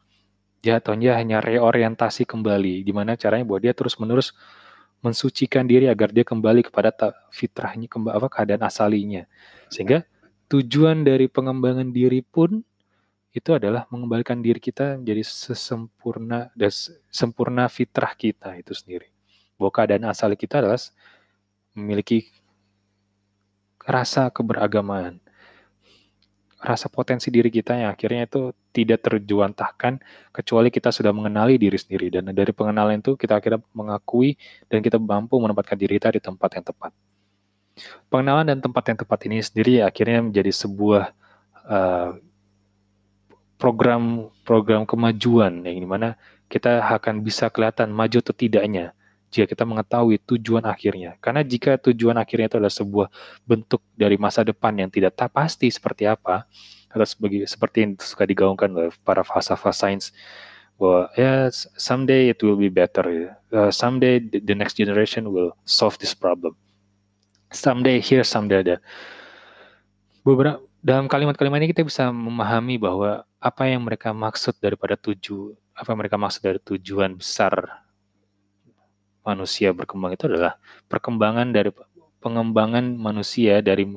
Dia 0.62 0.78
atau 0.78 0.94
dia 0.94 1.18
hanya 1.18 1.42
reorientasi 1.42 2.22
kembali. 2.22 2.86
Gimana 2.86 3.18
caranya 3.18 3.42
bahwa 3.42 3.60
dia 3.66 3.74
terus-menerus 3.74 4.32
mensucikan 5.02 5.66
diri 5.66 5.90
agar 5.90 6.14
dia 6.14 6.22
kembali 6.22 6.70
kepada 6.70 6.94
fitrahnya, 7.34 7.90
kembali 7.90 8.14
apa 8.14 8.28
keadaan 8.30 8.62
asalinya. 8.64 9.26
Sehingga 9.66 10.06
tujuan 10.46 11.02
dari 11.02 11.26
pengembangan 11.26 11.90
diri 11.90 12.22
pun 12.22 12.62
itu 13.36 13.52
adalah 13.52 13.84
mengembalikan 13.92 14.40
diri 14.40 14.56
kita 14.56 14.96
menjadi 14.96 15.20
sesempurna 15.20 16.48
dan 16.56 16.72
sempurna 17.12 17.68
fitrah 17.68 18.16
kita 18.16 18.56
itu 18.56 18.72
sendiri. 18.72 19.12
Bahwa 19.60 19.68
keadaan 19.76 20.08
asal 20.08 20.32
kita 20.32 20.64
adalah 20.64 20.80
memiliki 21.76 22.32
rasa 23.84 24.32
keberagamaan, 24.32 25.20
rasa 26.64 26.88
potensi 26.88 27.28
diri 27.28 27.52
kita 27.52 27.76
yang 27.76 27.92
akhirnya 27.92 28.24
itu 28.24 28.56
tidak 28.72 29.04
terjuantahkan 29.04 30.00
kecuali 30.32 30.72
kita 30.72 30.88
sudah 30.88 31.12
mengenali 31.12 31.60
diri 31.60 31.76
sendiri 31.76 32.08
dan 32.08 32.32
dari 32.32 32.56
pengenalan 32.56 33.04
itu 33.04 33.20
kita 33.20 33.36
akhirnya 33.36 33.60
mengakui 33.76 34.40
dan 34.72 34.80
kita 34.80 34.96
mampu 34.96 35.36
menempatkan 35.36 35.76
diri 35.76 36.00
kita 36.00 36.16
di 36.16 36.20
tempat 36.24 36.56
yang 36.56 36.64
tepat. 36.64 36.92
Pengenalan 38.08 38.48
dan 38.48 38.58
tempat 38.64 38.84
yang 38.88 38.96
tepat 38.96 39.20
ini 39.28 39.44
sendiri 39.44 39.84
akhirnya 39.84 40.24
menjadi 40.24 40.48
sebuah 40.48 41.12
uh, 41.68 42.16
program 43.56 44.32
program 44.44 44.84
kemajuan 44.84 45.64
yang 45.64 45.78
di 45.80 45.88
mana 45.88 46.08
kita 46.46 46.78
akan 46.78 47.24
bisa 47.24 47.50
kelihatan 47.50 47.90
maju 47.90 48.22
atau 48.22 48.36
tidaknya 48.36 48.94
jika 49.30 49.52
kita 49.52 49.66
mengetahui 49.66 50.22
tujuan 50.22 50.64
akhirnya. 50.64 51.18
Karena 51.18 51.42
jika 51.42 51.76
tujuan 51.76 52.16
akhirnya 52.16 52.46
itu 52.46 52.56
adalah 52.56 52.72
sebuah 52.72 53.08
bentuk 53.42 53.82
dari 53.98 54.16
masa 54.16 54.46
depan 54.46 54.72
yang 54.78 54.88
tidak 54.88 55.18
tak 55.18 55.34
pasti 55.34 55.68
seperti 55.68 56.06
apa, 56.06 56.46
atau 56.88 57.04
sebagai 57.04 57.44
seperti 57.44 57.76
yang 57.84 57.92
suka 57.98 58.24
digaungkan 58.24 58.70
oleh 58.70 58.94
para 59.02 59.26
falsafah 59.26 59.74
sains, 59.74 60.14
bahwa 60.78 61.10
ya 61.18 61.50
someday 61.76 62.30
it 62.32 62.38
will 62.40 62.56
be 62.56 62.70
better, 62.70 63.34
uh, 63.50 63.68
someday 63.74 64.22
the 64.22 64.54
next 64.54 64.78
generation 64.78 65.28
will 65.34 65.52
solve 65.66 65.98
this 65.98 66.14
problem, 66.14 66.54
someday 67.50 67.98
here, 67.98 68.24
someday 68.24 68.62
ada. 68.62 68.76
Beberapa 70.22 70.62
dalam 70.86 71.10
kalimat-kalimat 71.10 71.58
ini 71.58 71.74
kita 71.74 71.82
bisa 71.82 72.14
memahami 72.14 72.78
bahwa 72.78 73.26
apa 73.42 73.66
yang 73.66 73.82
mereka 73.82 74.14
maksud 74.14 74.54
daripada 74.62 74.94
tuju, 74.94 75.58
apa 75.74 75.90
yang 75.90 75.98
mereka 75.98 76.14
maksud 76.14 76.38
dari 76.46 76.62
tujuan 76.62 77.18
besar 77.18 77.82
manusia 79.26 79.74
berkembang 79.74 80.14
itu 80.14 80.30
adalah 80.30 80.54
perkembangan 80.86 81.50
dari 81.50 81.74
pengembangan 82.22 82.94
manusia 82.94 83.58
dari 83.58 83.90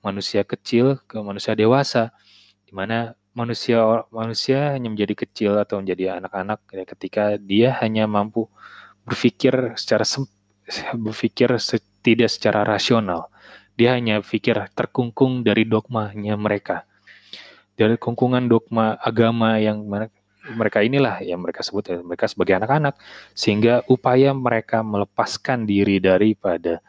manusia 0.00 0.40
kecil 0.40 0.96
ke 1.04 1.20
manusia 1.20 1.52
dewasa 1.52 2.08
di 2.64 2.72
mana 2.72 3.12
manusia 3.36 4.08
manusia 4.08 4.72
hanya 4.72 4.88
menjadi 4.88 5.12
kecil 5.12 5.60
atau 5.60 5.84
menjadi 5.84 6.24
anak-anak 6.24 6.64
ya, 6.72 6.84
ketika 6.88 7.24
dia 7.36 7.76
hanya 7.84 8.08
mampu 8.08 8.48
berpikir 9.04 9.76
secara 9.76 10.08
berpikir 11.04 11.52
tidak 12.00 12.32
secara 12.32 12.64
rasional 12.64 13.28
dia 13.80 13.96
hanya 13.96 14.20
pikir 14.20 14.60
terkungkung 14.76 15.40
dari 15.40 15.64
dogmanya 15.64 16.36
mereka. 16.36 16.84
Dari 17.80 17.96
kungkungan 17.96 18.44
dogma 18.44 19.00
agama 19.00 19.56
yang 19.56 19.80
mereka 20.52 20.84
inilah 20.84 21.24
yang 21.24 21.40
mereka 21.40 21.64
sebut 21.64 21.88
ya, 21.88 21.96
mereka 22.04 22.28
sebagai 22.28 22.60
anak-anak. 22.60 23.00
Sehingga 23.32 23.80
upaya 23.88 24.36
mereka 24.36 24.84
melepaskan 24.84 25.64
diri 25.64 25.96
daripada 25.96 26.84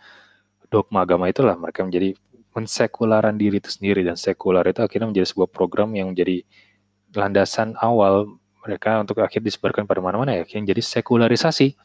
dogma 0.67 1.07
agama 1.07 1.31
itulah 1.31 1.55
mereka 1.55 1.87
menjadi 1.87 2.11
mensekularan 2.51 3.39
diri 3.39 3.63
itu 3.63 3.71
sendiri. 3.71 4.03
Dan 4.03 4.19
sekular 4.19 4.67
itu 4.67 4.83
akhirnya 4.83 5.15
menjadi 5.15 5.31
sebuah 5.31 5.47
program 5.47 5.95
yang 5.95 6.11
menjadi 6.11 6.43
landasan 7.15 7.71
awal 7.79 8.35
mereka 8.67 8.99
untuk 8.99 9.23
akhir 9.23 9.39
disebarkan 9.39 9.87
pada 9.87 10.03
mana-mana 10.03 10.35
ya 10.35 10.43
yang 10.51 10.67
jadi 10.67 10.83
sekularisasi. 10.83 11.79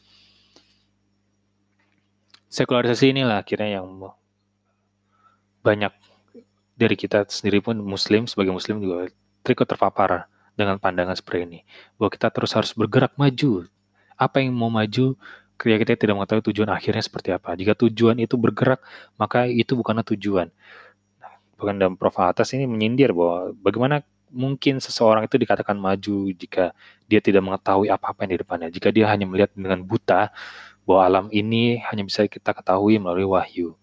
Sekularisasi 2.51 3.15
inilah 3.15 3.39
akhirnya 3.39 3.79
yang 3.79 3.87
banyak 5.67 5.91
dari 6.79 6.95
kita 6.95 7.27
sendiri 7.27 7.59
pun 7.59 7.75
muslim 7.83 8.23
sebagai 8.23 8.55
muslim 8.55 8.79
juga 8.79 9.11
terikut 9.43 9.67
terpapar 9.67 10.31
dengan 10.55 10.79
pandangan 10.79 11.19
seperti 11.19 11.43
ini. 11.43 11.59
Bahwa 11.99 12.09
kita 12.13 12.31
terus 12.31 12.55
harus 12.55 12.71
bergerak 12.71 13.11
maju. 13.19 13.67
Apa 14.15 14.39
yang 14.39 14.55
mau 14.55 14.71
maju, 14.71 15.19
ketika 15.59 15.77
kita 15.83 15.91
tidak 15.99 16.15
mengetahui 16.21 16.43
tujuan 16.53 16.69
akhirnya 16.71 17.03
seperti 17.03 17.35
apa. 17.35 17.53
Jika 17.57 17.73
tujuan 17.75 18.15
itu 18.21 18.39
bergerak, 18.39 18.79
maka 19.19 19.45
itu 19.49 19.75
bukanlah 19.75 20.05
tujuan. 20.07 20.49
Bahkan 21.57 21.75
dalam 21.77 21.93
Prof. 21.97 22.17
atas 22.21 22.53
ini 22.53 22.69
menyindir 22.69 23.11
bahwa 23.13 23.53
bagaimana 23.61 24.05
mungkin 24.29 24.77
seseorang 24.77 25.25
itu 25.25 25.39
dikatakan 25.39 25.73
maju 25.79 26.29
jika 26.35 26.75
dia 27.09 27.19
tidak 27.23 27.41
mengetahui 27.41 27.89
apa-apa 27.89 28.25
yang 28.25 28.31
di 28.37 28.39
depannya. 28.41 28.69
Jika 28.69 28.93
dia 28.93 29.09
hanya 29.09 29.25
melihat 29.25 29.49
dengan 29.57 29.81
buta 29.81 30.29
bahwa 30.85 31.01
alam 31.03 31.25
ini 31.33 31.81
hanya 31.89 32.05
bisa 32.05 32.29
kita 32.29 32.53
ketahui 32.53 33.01
melalui 33.01 33.25
wahyu. 33.25 33.73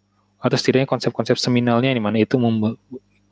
Atau 0.44 0.60
setidaknya 0.60 0.84
konsep-konsep 0.84 1.40
seminalnya 1.40 1.88
di 1.96 2.04
mana 2.04 2.20
itu 2.20 2.36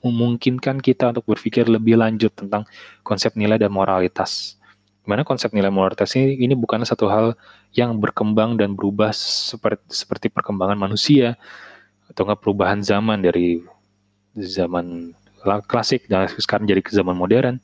memungkinkan 0.01 0.81
kita 0.81 1.12
untuk 1.12 1.29
berpikir 1.29 1.68
lebih 1.68 2.01
lanjut 2.01 2.33
tentang 2.33 2.64
konsep 3.05 3.37
nilai 3.37 3.61
dan 3.61 3.68
moralitas. 3.68 4.57
Di 5.05 5.11
mana 5.11 5.20
konsep 5.27 5.53
nilai 5.53 5.68
moralitas 5.68 6.16
ini, 6.16 6.40
ini 6.40 6.57
bukanlah 6.57 6.88
satu 6.88 7.12
hal 7.12 7.37
yang 7.77 8.01
berkembang 8.01 8.57
dan 8.57 8.72
berubah 8.72 9.12
seperti, 9.12 9.83
seperti 9.92 10.27
perkembangan 10.33 10.79
manusia 10.79 11.37
atau 12.09 12.25
enggak 12.25 12.40
perubahan 12.40 12.81
zaman 12.81 13.20
dari 13.20 13.61
zaman 14.33 15.12
klasik 15.66 16.07
dan 16.07 16.31
sekarang 16.38 16.70
jadi 16.70 16.81
ke 16.81 16.94
zaman 16.94 17.18
modern. 17.18 17.59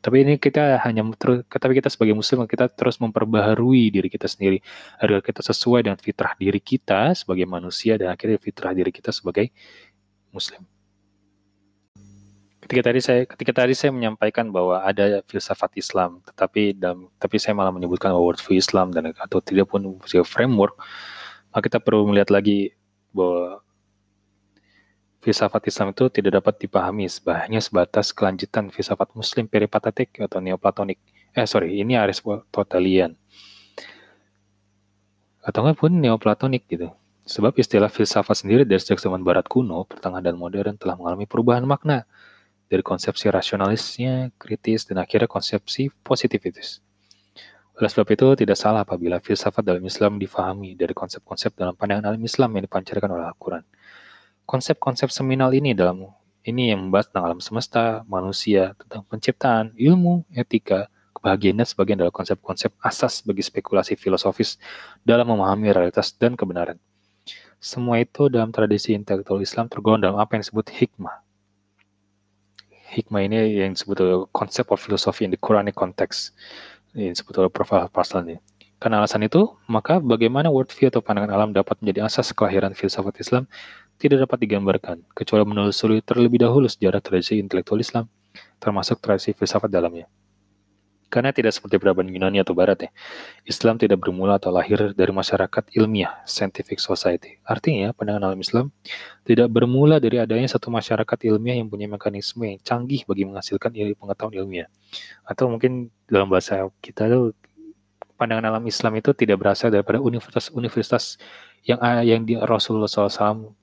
Tapi 0.00 0.16
ini 0.24 0.34
kita 0.40 0.80
hanya 0.80 1.04
terus, 1.12 1.44
tapi 1.44 1.76
kita 1.76 1.92
sebagai 1.92 2.16
muslim 2.16 2.48
kita 2.48 2.72
terus 2.72 2.96
memperbaharui 2.96 3.92
diri 3.92 4.08
kita 4.08 4.24
sendiri. 4.24 4.64
Agar 4.96 5.20
kita 5.20 5.44
sesuai 5.44 5.84
dengan 5.84 6.00
fitrah 6.00 6.32
diri 6.40 6.56
kita 6.56 7.12
sebagai 7.12 7.44
manusia 7.44 8.00
dan 8.00 8.16
akhirnya 8.16 8.40
fitrah 8.40 8.72
diri 8.72 8.88
kita 8.88 9.12
sebagai 9.12 9.52
muslim. 10.32 10.64
Ketika 12.64 12.86
tadi 12.86 13.00
saya 13.02 13.20
ketika 13.26 13.52
tadi 13.52 13.74
saya 13.76 13.90
menyampaikan 13.92 14.48
bahwa 14.48 14.80
ada 14.80 15.20
filsafat 15.28 15.76
Islam, 15.76 16.24
tetapi 16.24 16.80
dalam 16.80 17.12
tapi 17.20 17.36
saya 17.36 17.52
malah 17.52 17.74
menyebutkan 17.74 18.14
worldview 18.16 18.56
Islam 18.56 18.94
dan 18.96 19.12
atau 19.12 19.42
tidak 19.44 19.68
pun 19.68 20.00
framework, 20.24 20.80
maka 21.52 21.66
kita 21.66 21.78
perlu 21.82 22.08
melihat 22.08 22.32
lagi 22.32 22.72
bahwa 23.12 23.60
filsafat 25.20 25.68
Islam 25.68 25.92
itu 25.92 26.08
tidak 26.08 26.40
dapat 26.40 26.60
dipahami 26.60 27.06
hanya 27.44 27.60
sebatas 27.60 28.12
kelanjutan 28.16 28.72
filsafat 28.72 29.12
Muslim 29.12 29.46
peripatetik 29.46 30.16
atau 30.20 30.40
neoplatonik. 30.40 30.96
Eh 31.36 31.46
sorry, 31.46 31.78
ini 31.78 31.94
Aristotelian 31.94 33.14
atau 35.40 35.64
nggak 35.64 35.78
pun 35.80 35.92
neoplatonik 35.92 36.68
gitu. 36.68 36.92
Sebab 37.24 37.56
istilah 37.56 37.88
filsafat 37.88 38.42
sendiri 38.42 38.66
dari 38.66 38.80
sejak 38.82 38.98
zaman 38.98 39.22
Barat 39.22 39.46
kuno, 39.46 39.86
pertengahan 39.86 40.24
dan 40.24 40.36
modern 40.36 40.74
telah 40.74 40.98
mengalami 40.98 41.30
perubahan 41.30 41.62
makna 41.62 42.04
dari 42.66 42.82
konsepsi 42.82 43.30
rasionalisnya, 43.30 44.34
kritis, 44.34 44.86
dan 44.86 44.98
akhirnya 44.98 45.30
konsepsi 45.30 45.94
positivitis. 46.02 46.82
Oleh 47.78 47.88
sebab 47.88 48.08
itu, 48.12 48.26
tidak 48.34 48.58
salah 48.58 48.82
apabila 48.82 49.22
filsafat 49.22 49.62
dalam 49.62 49.80
Islam 49.86 50.18
difahami 50.18 50.74
dari 50.74 50.92
konsep-konsep 50.92 51.54
dalam 51.54 51.78
pandangan 51.78 52.12
alam 52.12 52.22
Islam 52.22 52.50
yang 52.58 52.64
dipancarkan 52.66 53.08
oleh 53.08 53.26
Al-Quran. 53.30 53.64
Konsep-konsep 54.50 55.14
seminal 55.14 55.54
ini 55.54 55.78
dalam 55.78 56.10
ini 56.42 56.74
yang 56.74 56.82
membahas 56.82 57.06
tentang 57.06 57.24
alam 57.30 57.38
semesta, 57.38 58.02
manusia, 58.10 58.74
tentang 58.82 59.06
penciptaan, 59.06 59.70
ilmu, 59.78 60.26
etika, 60.34 60.90
kebahagiaan 61.14 61.62
dan 61.62 61.66
sebagian 61.70 62.02
adalah 62.02 62.10
konsep-konsep 62.10 62.74
asas 62.82 63.22
bagi 63.22 63.46
spekulasi 63.46 63.94
filosofis 63.94 64.58
dalam 65.06 65.30
memahami 65.30 65.70
realitas 65.70 66.10
dan 66.18 66.34
kebenaran. 66.34 66.82
Semua 67.62 68.02
itu 68.02 68.26
dalam 68.26 68.50
tradisi 68.50 68.90
intelektual 68.90 69.38
Islam 69.38 69.70
tergolong 69.70 70.02
dalam 70.02 70.18
apa 70.18 70.34
yang 70.34 70.42
disebut 70.42 70.66
hikmah, 70.66 71.22
hikmah 72.90 73.22
ini 73.22 73.62
yang 73.62 73.78
disebut 73.78 74.26
konsep 74.34 74.66
of 74.74 74.82
philosophy 74.82 75.28
in 75.28 75.30
the 75.30 75.38
Quranic 75.38 75.78
context 75.78 76.34
yang 76.98 77.14
disebut 77.14 77.38
oleh 77.38 77.50
Prof. 77.54 77.70
Pasal 77.94 78.26
ini. 78.26 78.42
Karena 78.80 78.98
alasan 78.98 79.22
itu, 79.22 79.46
maka 79.68 80.00
bagaimana 80.00 80.48
worldview 80.48 80.88
atau 80.88 81.04
pandangan 81.04 81.30
alam 81.36 81.52
dapat 81.52 81.78
menjadi 81.84 82.08
asas 82.08 82.32
kelahiran 82.32 82.72
filsafat 82.72 83.12
Islam 83.20 83.44
tidak 84.00 84.24
dapat 84.24 84.38
digambarkan, 84.40 85.04
kecuali 85.12 85.44
menelusuri 85.44 86.00
terlebih 86.00 86.40
dahulu 86.40 86.64
sejarah 86.64 87.04
tradisi 87.04 87.36
intelektual 87.36 87.76
Islam, 87.76 88.08
termasuk 88.56 88.96
tradisi 88.96 89.36
filsafat 89.36 89.68
dalamnya. 89.68 90.08
Karena 91.10 91.34
tidak 91.34 91.52
seperti 91.58 91.76
peradaban 91.82 92.06
Yunani 92.06 92.38
atau 92.38 92.54
Barat 92.54 92.86
ya, 92.86 92.90
Islam 93.42 93.82
tidak 93.82 93.98
bermula 93.98 94.38
atau 94.38 94.54
lahir 94.54 94.94
dari 94.94 95.10
masyarakat 95.10 95.74
ilmiah, 95.74 96.22
scientific 96.22 96.78
society. 96.78 97.42
Artinya, 97.42 97.90
pandangan 97.90 98.30
alam 98.30 98.38
Islam 98.38 98.70
tidak 99.26 99.50
bermula 99.50 99.98
dari 99.98 100.22
adanya 100.22 100.46
satu 100.46 100.70
masyarakat 100.70 101.18
ilmiah 101.26 101.58
yang 101.58 101.66
punya 101.66 101.90
mekanisme 101.90 102.46
yang 102.46 102.62
canggih 102.62 103.02
bagi 103.10 103.26
menghasilkan 103.26 103.74
ilmu 103.74 103.98
pengetahuan 103.98 104.38
ilmiah. 104.38 104.70
Atau 105.26 105.50
mungkin 105.50 105.90
dalam 106.06 106.30
bahasa 106.30 106.70
kita 106.78 107.10
itu 107.10 107.34
pandangan 108.14 108.54
alam 108.54 108.64
Islam 108.70 108.94
itu 109.02 109.10
tidak 109.10 109.42
berasal 109.42 109.74
daripada 109.74 109.98
universitas-universitas 109.98 111.18
yang 111.66 111.82
yang 112.06 112.22
di 112.22 112.38
Rasulullah 112.38 112.86
SAW 112.88 113.59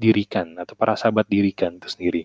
dirikan 0.00 0.56
atau 0.56 0.72
para 0.72 0.96
sahabat 0.96 1.28
dirikan 1.28 1.76
itu 1.76 1.92
sendiri 1.92 2.24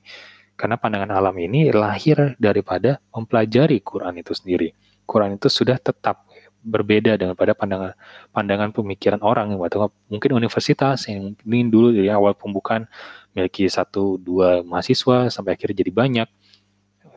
karena 0.55 0.79
pandangan 0.79 1.11
alam 1.11 1.35
ini 1.35 1.69
lahir 1.75 2.39
daripada 2.39 3.03
mempelajari 3.11 3.83
Quran 3.83 4.15
itu 4.23 4.31
sendiri. 4.31 4.71
Quran 5.03 5.35
itu 5.35 5.51
sudah 5.51 5.77
tetap 5.77 6.25
berbeda 6.65 7.13
dengan 7.13 7.37
pada 7.37 7.53
pandangan 7.53 7.93
pandangan 8.33 8.73
pemikiran 8.73 9.21
orang 9.21 9.53
atau 9.53 9.93
mungkin 10.09 10.33
universitas 10.33 11.05
yang 11.05 11.37
ingin 11.45 11.69
dulu 11.69 11.93
dari 11.93 12.09
awal 12.09 12.33
pembukaan 12.33 12.89
memiliki 13.35 13.69
satu 13.69 14.17
dua 14.17 14.65
mahasiswa 14.65 15.29
sampai 15.29 15.53
akhirnya 15.53 15.85
jadi 15.85 15.91
banyak 15.93 16.27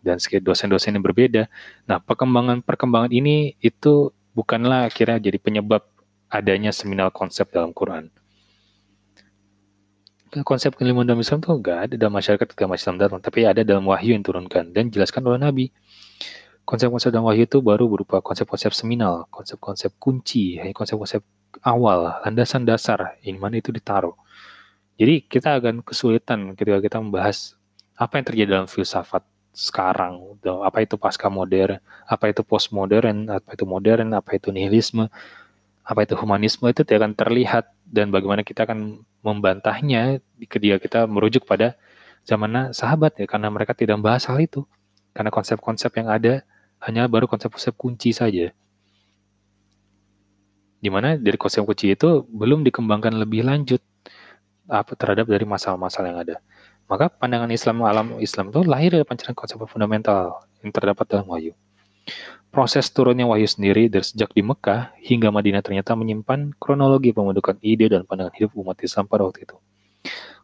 dan 0.05 0.21
dosen-dosen 0.21 1.01
yang 1.01 1.05
berbeda. 1.07 1.49
Nah 1.89 1.97
perkembangan 2.03 2.61
perkembangan 2.61 3.09
ini 3.09 3.57
itu 3.65 4.13
bukanlah 4.37 4.93
akhirnya 4.93 5.17
jadi 5.17 5.39
penyebab 5.41 5.81
adanya 6.29 6.69
seminal 6.75 7.09
konsep 7.09 7.49
dalam 7.49 7.73
Quran. 7.73 8.13
Konsep 10.45 10.77
keilmuan 10.77 11.09
dalam 11.09 11.21
Islam 11.21 11.41
tuh 11.41 11.57
enggak 11.57 11.79
ada 11.89 11.95
dalam 11.97 12.15
masyarakat 12.17 12.47
masih 12.47 12.83
Islam 12.85 12.97
datang, 13.01 13.21
tapi 13.21 13.49
ada 13.49 13.61
dalam 13.65 13.85
wahyu 13.89 14.13
yang 14.15 14.25
turunkan 14.25 14.71
dan 14.73 14.93
jelaskan 14.93 15.25
oleh 15.27 15.41
Nabi. 15.41 15.67
Konsep-konsep 16.69 17.09
dalam 17.09 17.25
wahyu 17.25 17.49
itu 17.49 17.65
baru 17.65 17.89
berupa 17.89 18.21
konsep-konsep 18.21 18.77
seminal, 18.77 19.25
konsep-konsep 19.33 19.97
kunci, 19.97 20.61
konsep-konsep 20.77 21.25
awal, 21.65 22.21
landasan 22.25 22.69
dasar, 22.69 23.17
mana 23.41 23.57
itu 23.57 23.73
ditaruh. 23.73 24.13
Jadi 25.01 25.25
kita 25.25 25.57
akan 25.57 25.81
kesulitan 25.81 26.53
ketika 26.59 26.83
kita 26.85 26.99
membahas 27.01 27.57
apa 27.97 28.21
yang 28.21 28.25
terjadi 28.29 28.49
dalam 28.53 28.69
filsafat 28.69 29.25
sekarang, 29.57 30.21
apa 30.45 30.79
itu 30.85 31.01
pasca 31.01 31.33
modern, 31.33 31.81
apa 32.05 32.31
itu 32.31 32.45
postmodern, 32.45 33.33
apa 33.33 33.57
itu 33.57 33.65
modern, 33.65 34.13
apa 34.13 34.37
itu 34.37 34.53
nihilisme, 34.53 35.09
apa 35.89 36.05
itu 36.05 36.15
humanisme 36.21 36.69
itu 36.69 36.85
tidak 36.85 37.01
akan 37.01 37.15
terlihat 37.17 37.65
dan 37.89 38.13
bagaimana 38.13 38.45
kita 38.45 38.69
akan 38.69 39.01
membantahnya 39.25 40.21
ketika 40.37 40.77
kita 40.77 41.01
merujuk 41.09 41.49
pada 41.49 41.81
zaman 42.29 42.77
sahabat 42.77 43.17
ya 43.17 43.25
karena 43.25 43.49
mereka 43.49 43.73
tidak 43.73 43.97
membahas 43.97 44.29
hal 44.29 44.37
itu. 44.37 44.69
Karena 45.17 45.33
konsep-konsep 45.33 45.89
yang 45.97 46.13
ada 46.13 46.45
hanya 46.85 47.09
baru 47.09 47.25
konsep-konsep 47.25 47.73
kunci 47.73 48.13
saja. 48.13 48.53
Di 50.79 50.93
mana 50.93 51.17
dari 51.17 51.41
konsep 51.41 51.65
kunci 51.65 51.97
itu 51.97 52.23
belum 52.29 52.69
dikembangkan 52.69 53.17
lebih 53.17 53.49
lanjut 53.49 53.81
apa 54.69 54.93
terhadap 54.93 55.25
dari 55.25 55.49
masalah-masalah 55.49 56.07
yang 56.13 56.21
ada. 56.21 56.37
Maka 56.85 57.09
pandangan 57.09 57.49
Islam 57.49 57.81
alam 57.89 58.21
Islam 58.21 58.53
itu 58.53 58.61
lahir 58.61 58.93
dari 58.93 59.09
pancaran 59.09 59.33
konsep 59.33 59.57
fundamental 59.65 60.45
yang 60.61 60.69
terdapat 60.69 61.09
dalam 61.09 61.25
wahyu 61.33 61.57
Proses 62.49 62.89
turunnya 62.89 63.29
wahyu 63.29 63.45
sendiri 63.45 63.93
dari 63.93 64.01
sejak 64.01 64.33
di 64.33 64.41
Mekah 64.41 64.97
hingga 65.05 65.29
Madinah 65.29 65.61
ternyata 65.61 65.93
menyimpan 65.93 66.57
kronologi 66.57 67.13
pembentukan 67.13 67.61
ide 67.61 67.93
dan 67.93 68.09
pandangan 68.09 68.33
hidup 68.33 68.57
umat 68.57 68.81
Islam 68.81 69.05
pada 69.05 69.29
waktu 69.29 69.45
itu. 69.45 69.61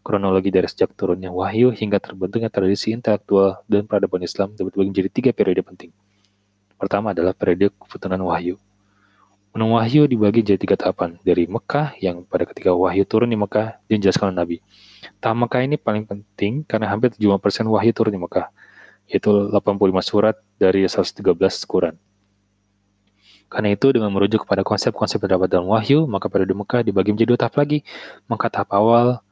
Kronologi 0.05 0.53
dari 0.53 0.69
sejak 0.69 0.93
turunnya 0.93 1.33
wahyu 1.33 1.73
hingga 1.73 1.97
terbentuknya 1.97 2.53
tradisi 2.53 2.93
intelektual 2.93 3.65
dan 3.65 3.89
peradaban 3.89 4.21
Islam 4.21 4.53
dapat 4.53 4.77
dibagi 4.77 4.91
menjadi 4.93 5.11
tiga 5.17 5.31
periode 5.33 5.65
penting. 5.65 5.97
Pertama 6.77 7.17
adalah 7.17 7.33
periode 7.33 7.73
keputusan 7.73 8.21
wahyu. 8.21 8.61
Menung 9.57 9.81
wahyu 9.81 10.05
dibagi 10.05 10.45
jadi 10.45 10.61
tiga 10.61 10.77
tahapan, 10.77 11.17
dari 11.25 11.49
Mekah 11.49 11.97
yang 12.05 12.21
pada 12.29 12.45
ketika 12.45 12.77
wahyu 12.77 13.09
turun 13.09 13.33
di 13.33 13.39
Mekah 13.41 13.81
dan 13.89 13.97
jelaskan 14.05 14.29
oleh 14.29 14.37
Nabi. 14.37 14.57
Tahap 15.25 15.41
Mekah 15.41 15.61
ini 15.65 15.81
paling 15.81 16.05
penting 16.05 16.69
karena 16.69 16.93
hampir 16.93 17.17
70% 17.17 17.65
wahyu 17.65 17.97
turun 17.97 18.13
di 18.13 18.21
Mekah 18.21 18.53
yaitu 19.09 19.31
85 19.53 20.01
surat 20.01 20.37
dari 20.57 20.87
113 20.89 21.25
Quran. 21.69 21.95
Karena 23.53 23.71
itu, 23.71 23.87
dengan 23.95 24.11
merujuk 24.11 24.49
kepada 24.49 24.67
konsep-konsep 24.67 25.21
terdapat 25.23 25.47
dalam 25.47 25.71
wahyu, 25.71 26.11
maka 26.11 26.27
pada 26.27 26.43
Mekah 26.43 26.83
dibagi 26.83 27.15
menjadi 27.15 27.29
dua 27.37 27.39
tahap 27.39 27.55
lagi, 27.61 27.87
maka 28.27 28.51
tahap 28.51 28.75
awal 28.75 29.23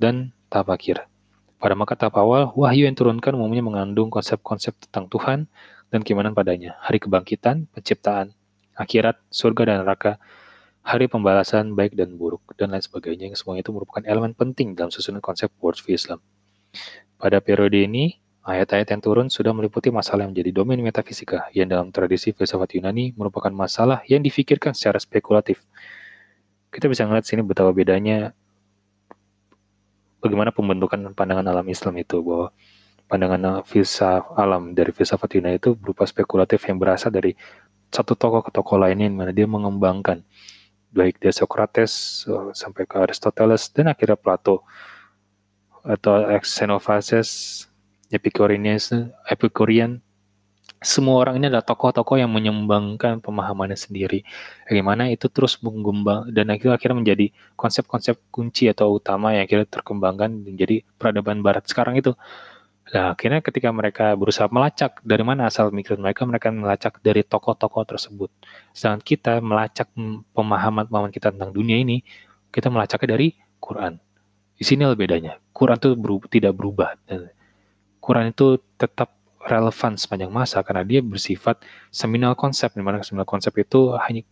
dan 0.00 0.34
tahap 0.50 0.74
akhir. 0.74 1.06
Pada 1.62 1.74
maka 1.78 1.94
tahap 1.94 2.18
awal, 2.18 2.50
wahyu 2.58 2.90
yang 2.90 2.96
turunkan 2.98 3.38
umumnya 3.38 3.62
mengandung 3.62 4.10
konsep-konsep 4.10 4.74
tentang 4.82 5.06
Tuhan 5.06 5.46
dan 5.94 6.00
keimanan 6.02 6.34
padanya, 6.34 6.74
hari 6.82 6.98
kebangkitan, 6.98 7.70
penciptaan, 7.70 8.34
akhirat, 8.74 9.18
surga 9.30 9.62
dan 9.74 9.76
neraka, 9.86 10.18
hari 10.82 11.10
pembalasan 11.10 11.74
baik 11.74 11.98
dan 11.98 12.14
buruk, 12.16 12.42
dan 12.56 12.72
lain 12.72 12.82
sebagainya 12.82 13.30
yang 13.30 13.36
semuanya 13.36 13.66
itu 13.66 13.74
merupakan 13.74 14.02
elemen 14.06 14.32
penting 14.32 14.72
dalam 14.72 14.88
susunan 14.88 15.20
konsep 15.20 15.50
worldview 15.58 15.98
Islam. 15.98 16.22
Pada 17.18 17.42
periode 17.42 17.78
ini, 17.78 18.22
Ayat-ayat 18.48 18.88
yang 18.96 19.04
turun 19.04 19.28
sudah 19.28 19.52
meliputi 19.52 19.92
masalah 19.92 20.24
yang 20.24 20.32
menjadi 20.32 20.56
domain 20.56 20.80
metafisika, 20.80 21.52
yang 21.52 21.68
dalam 21.68 21.92
tradisi 21.92 22.32
filsafat 22.32 22.80
Yunani 22.80 23.12
merupakan 23.12 23.52
masalah 23.52 24.00
yang 24.08 24.24
difikirkan 24.24 24.72
secara 24.72 24.96
spekulatif. 24.96 25.68
Kita 26.72 26.88
bisa 26.88 27.04
melihat 27.04 27.28
sini 27.28 27.44
betapa 27.44 27.76
bedanya 27.76 28.32
bagaimana 30.24 30.48
pembentukan 30.48 31.12
pandangan 31.12 31.44
alam 31.44 31.68
Islam 31.68 32.00
itu, 32.00 32.24
bahwa 32.24 32.48
pandangan 33.04 33.68
filsaf 33.68 34.32
alam 34.32 34.72
dari 34.72 34.96
filsafat 34.96 35.28
Yunani 35.36 35.60
itu 35.60 35.76
berupa 35.76 36.08
spekulatif 36.08 36.64
yang 36.72 36.80
berasal 36.80 37.12
dari 37.12 37.36
satu 37.92 38.16
tokoh 38.16 38.40
ke 38.40 38.48
tokoh 38.48 38.80
lainnya, 38.80 39.12
yang 39.12 39.16
mana 39.20 39.32
dia 39.36 39.44
mengembangkan 39.44 40.24
baik 40.88 41.20
dari 41.20 41.36
Socrates 41.36 42.24
eh, 42.24 42.56
sampai 42.56 42.88
ke 42.88 42.96
Aristoteles 42.96 43.68
dan 43.76 43.92
akhirnya 43.92 44.16
Plato 44.16 44.64
atau 45.84 46.16
Xenophanes 46.40 47.67
Epicurean, 48.08 50.00
semua 50.78 51.18
orang 51.18 51.42
ini 51.42 51.50
adalah 51.50 51.66
tokoh-tokoh 51.66 52.22
yang 52.22 52.30
menyumbangkan 52.30 53.18
pemahamannya 53.18 53.74
sendiri. 53.74 54.22
Bagaimana 54.62 55.10
itu 55.10 55.26
terus 55.26 55.58
mengembang 55.58 56.30
dan 56.30 56.54
akhirnya, 56.54 56.78
akhirnya 56.78 56.96
menjadi 57.02 57.26
konsep-konsep 57.58 58.14
kunci 58.30 58.70
atau 58.70 58.94
utama 58.94 59.34
yang 59.34 59.42
akhirnya 59.42 59.66
terkembangkan 59.66 60.30
menjadi 60.30 60.86
peradaban 60.94 61.42
barat 61.42 61.66
sekarang 61.66 61.98
itu. 61.98 62.14
Nah, 62.88 63.12
akhirnya 63.12 63.44
ketika 63.44 63.68
mereka 63.68 64.16
berusaha 64.16 64.48
melacak 64.48 65.02
dari 65.04 65.20
mana 65.20 65.50
asal 65.50 65.68
pemikiran 65.68 66.00
mereka, 66.00 66.24
mereka 66.24 66.48
melacak 66.48 66.94
dari 67.04 67.20
tokoh-tokoh 67.26 67.84
tersebut. 67.84 68.30
Sedangkan 68.72 69.02
kita 69.04 69.32
melacak 69.44 69.92
pemahaman-pemahaman 70.32 71.12
kita 71.12 71.34
tentang 71.34 71.52
dunia 71.52 71.76
ini, 71.76 72.00
kita 72.48 72.72
melacaknya 72.72 73.18
dari 73.18 73.36
Quran. 73.60 74.00
Di 74.56 74.64
sini 74.64 74.88
bedanya. 74.96 75.36
Quran 75.52 75.76
itu 75.76 75.90
berubah, 75.98 76.26
tidak 76.32 76.52
berubah. 76.56 76.96
Quran 78.08 78.32
itu 78.32 78.56
tetap 78.80 79.12
relevan 79.44 80.00
sepanjang 80.00 80.32
masa 80.32 80.64
karena 80.64 80.80
dia 80.80 81.04
bersifat 81.04 81.60
seminal 81.92 82.32
konsep, 82.32 82.72
di 82.72 82.80
mana 82.80 83.04
seminal 83.04 83.28
konsep 83.28 83.52
itu 83.60 83.92
hanya 84.00 84.24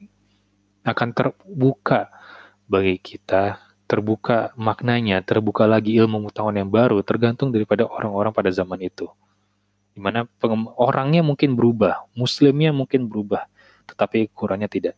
akan 0.88 1.12
terbuka 1.12 2.08
bagi 2.64 2.96
kita, 2.96 3.60
terbuka 3.84 4.56
maknanya, 4.56 5.20
terbuka 5.20 5.68
lagi 5.68 5.92
ilmu 5.92 6.24
pengetahuan 6.24 6.56
yang 6.56 6.72
baru, 6.72 7.04
tergantung 7.04 7.52
daripada 7.52 7.84
orang-orang 7.84 8.32
pada 8.32 8.48
zaman 8.48 8.80
itu. 8.80 9.12
Di 9.92 10.00
mana 10.00 10.24
orangnya 10.80 11.20
mungkin 11.20 11.52
berubah, 11.52 12.08
muslimnya 12.16 12.72
mungkin 12.72 13.12
berubah, 13.12 13.44
tetapi 13.92 14.32
Qurannya 14.32 14.72
tidak. 14.72 14.96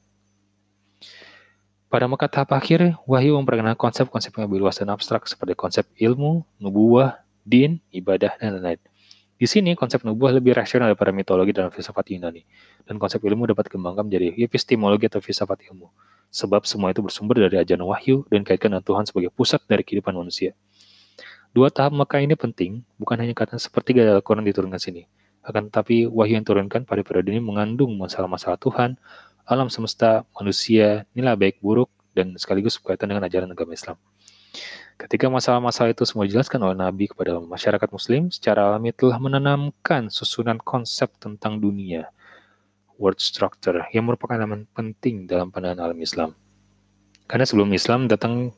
Pada 1.91 2.07
maka 2.07 2.31
tahap 2.31 2.55
akhir, 2.55 2.95
Wahyu 3.11 3.35
memperkenalkan 3.43 3.91
konsep-konsep 3.91 4.31
yang 4.39 4.47
lebih 4.47 4.63
luas 4.63 4.79
dan 4.79 4.93
abstrak 4.93 5.27
seperti 5.27 5.57
konsep 5.59 5.89
ilmu, 5.97 6.47
nubuah, 6.61 7.27
din, 7.49 7.81
ibadah, 7.89 8.37
dan 8.37 8.61
lain-lain. 8.61 8.81
Di 9.39 9.47
sini 9.47 9.73
konsep 9.79 10.03
nubuah 10.03 10.35
lebih 10.35 10.53
rasional 10.53 10.93
daripada 10.93 11.15
mitologi 11.15 11.55
dalam 11.55 11.73
filsafat 11.73 12.11
Yunani, 12.13 12.43
dan 12.85 13.01
konsep 13.01 13.23
ilmu 13.23 13.49
dapat 13.49 13.71
dikembangkan 13.71 14.05
menjadi 14.05 14.35
epistemologi 14.45 15.09
atau 15.09 15.23
filsafat 15.23 15.65
ilmu, 15.71 15.89
sebab 16.29 16.67
semua 16.69 16.91
itu 16.93 17.01
bersumber 17.01 17.47
dari 17.47 17.57
ajaran 17.57 17.87
wahyu 17.87 18.27
dan 18.29 18.43
kaitkan 18.45 18.75
dengan 18.75 18.85
Tuhan 18.85 19.07
sebagai 19.09 19.31
pusat 19.33 19.63
dari 19.65 19.87
kehidupan 19.87 20.13
manusia. 20.13 20.53
Dua 21.55 21.73
tahap 21.73 21.97
Mekah 21.97 22.21
ini 22.21 22.35
penting, 22.37 22.85
bukan 23.01 23.17
hanya 23.17 23.33
karena 23.33 23.57
sepertiga 23.57 24.05
dalam 24.05 24.21
Quran 24.21 24.45
diturunkan 24.45 24.83
sini, 24.83 25.07
akan 25.47 25.73
tetapi 25.73 26.11
wahyu 26.11 26.37
yang 26.37 26.45
turunkan 26.45 26.83
pada 26.85 27.01
periode 27.01 27.33
ini 27.33 27.41
mengandung 27.41 27.95
masalah-masalah 27.95 28.61
Tuhan, 28.61 28.99
alam 29.49 29.73
semesta, 29.73 30.29
manusia, 30.37 31.09
nilai 31.17 31.39
baik 31.39 31.63
buruk, 31.65 31.89
dan 32.13 32.35
sekaligus 32.37 32.77
berkaitan 32.83 33.15
dengan 33.15 33.25
ajaran 33.25 33.49
agama 33.49 33.73
Islam. 33.73 33.97
Ketika 34.99 35.31
masalah-masalah 35.31 35.95
itu 35.95 36.03
semua 36.03 36.27
dijelaskan 36.27 36.59
oleh 36.59 36.75
Nabi 36.75 37.07
kepada 37.07 37.39
masyarakat 37.39 37.87
Muslim, 37.95 38.35
secara 38.35 38.67
alami 38.67 38.91
telah 38.91 39.23
menanamkan 39.23 40.11
susunan 40.11 40.59
konsep 40.59 41.07
tentang 41.23 41.63
dunia, 41.63 42.11
word 42.99 43.23
structure, 43.23 43.79
yang 43.95 44.11
merupakan 44.11 44.35
elemen 44.35 44.67
penting 44.75 45.31
dalam 45.31 45.55
pandangan 45.55 45.87
alam 45.87 45.99
Islam. 46.03 46.35
Karena 47.31 47.47
sebelum 47.47 47.71
Islam 47.71 48.11
datang, 48.11 48.51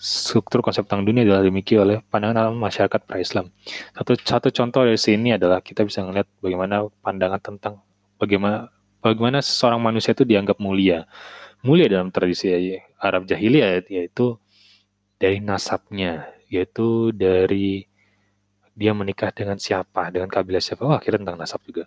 struktur 0.00 0.64
konsep 0.64 0.88
tentang 0.88 1.04
dunia 1.04 1.28
adalah 1.28 1.44
dimiliki 1.44 1.76
oleh 1.76 2.00
pandangan 2.08 2.48
alam 2.48 2.56
masyarakat 2.56 3.04
pra-Islam. 3.04 3.52
Satu, 3.92 4.16
satu 4.16 4.48
contoh 4.48 4.88
dari 4.88 4.96
sini 4.96 5.36
adalah 5.36 5.60
kita 5.60 5.84
bisa 5.84 6.00
melihat 6.08 6.24
bagaimana 6.40 6.88
pandangan 7.04 7.36
tentang 7.36 7.84
bagaimana 8.16 8.72
bagaimana 9.04 9.44
seorang 9.44 9.76
manusia 9.76 10.16
itu 10.16 10.24
dianggap 10.24 10.56
mulia. 10.56 11.04
Mulia 11.60 11.84
dalam 11.84 12.08
tradisi 12.08 12.48
Arab 12.96 13.28
jahiliyah 13.28 13.84
yaitu 13.92 14.40
dari 15.20 15.38
nasabnya, 15.44 16.32
yaitu 16.48 17.12
dari 17.12 17.84
dia 18.72 18.96
menikah 18.96 19.28
dengan 19.28 19.60
siapa, 19.60 20.08
dengan 20.08 20.32
kabilah 20.32 20.64
siapa. 20.64 20.80
Oh, 20.88 20.96
akhirnya 20.96 21.28
tentang 21.28 21.38
nasab 21.38 21.60
juga. 21.68 21.84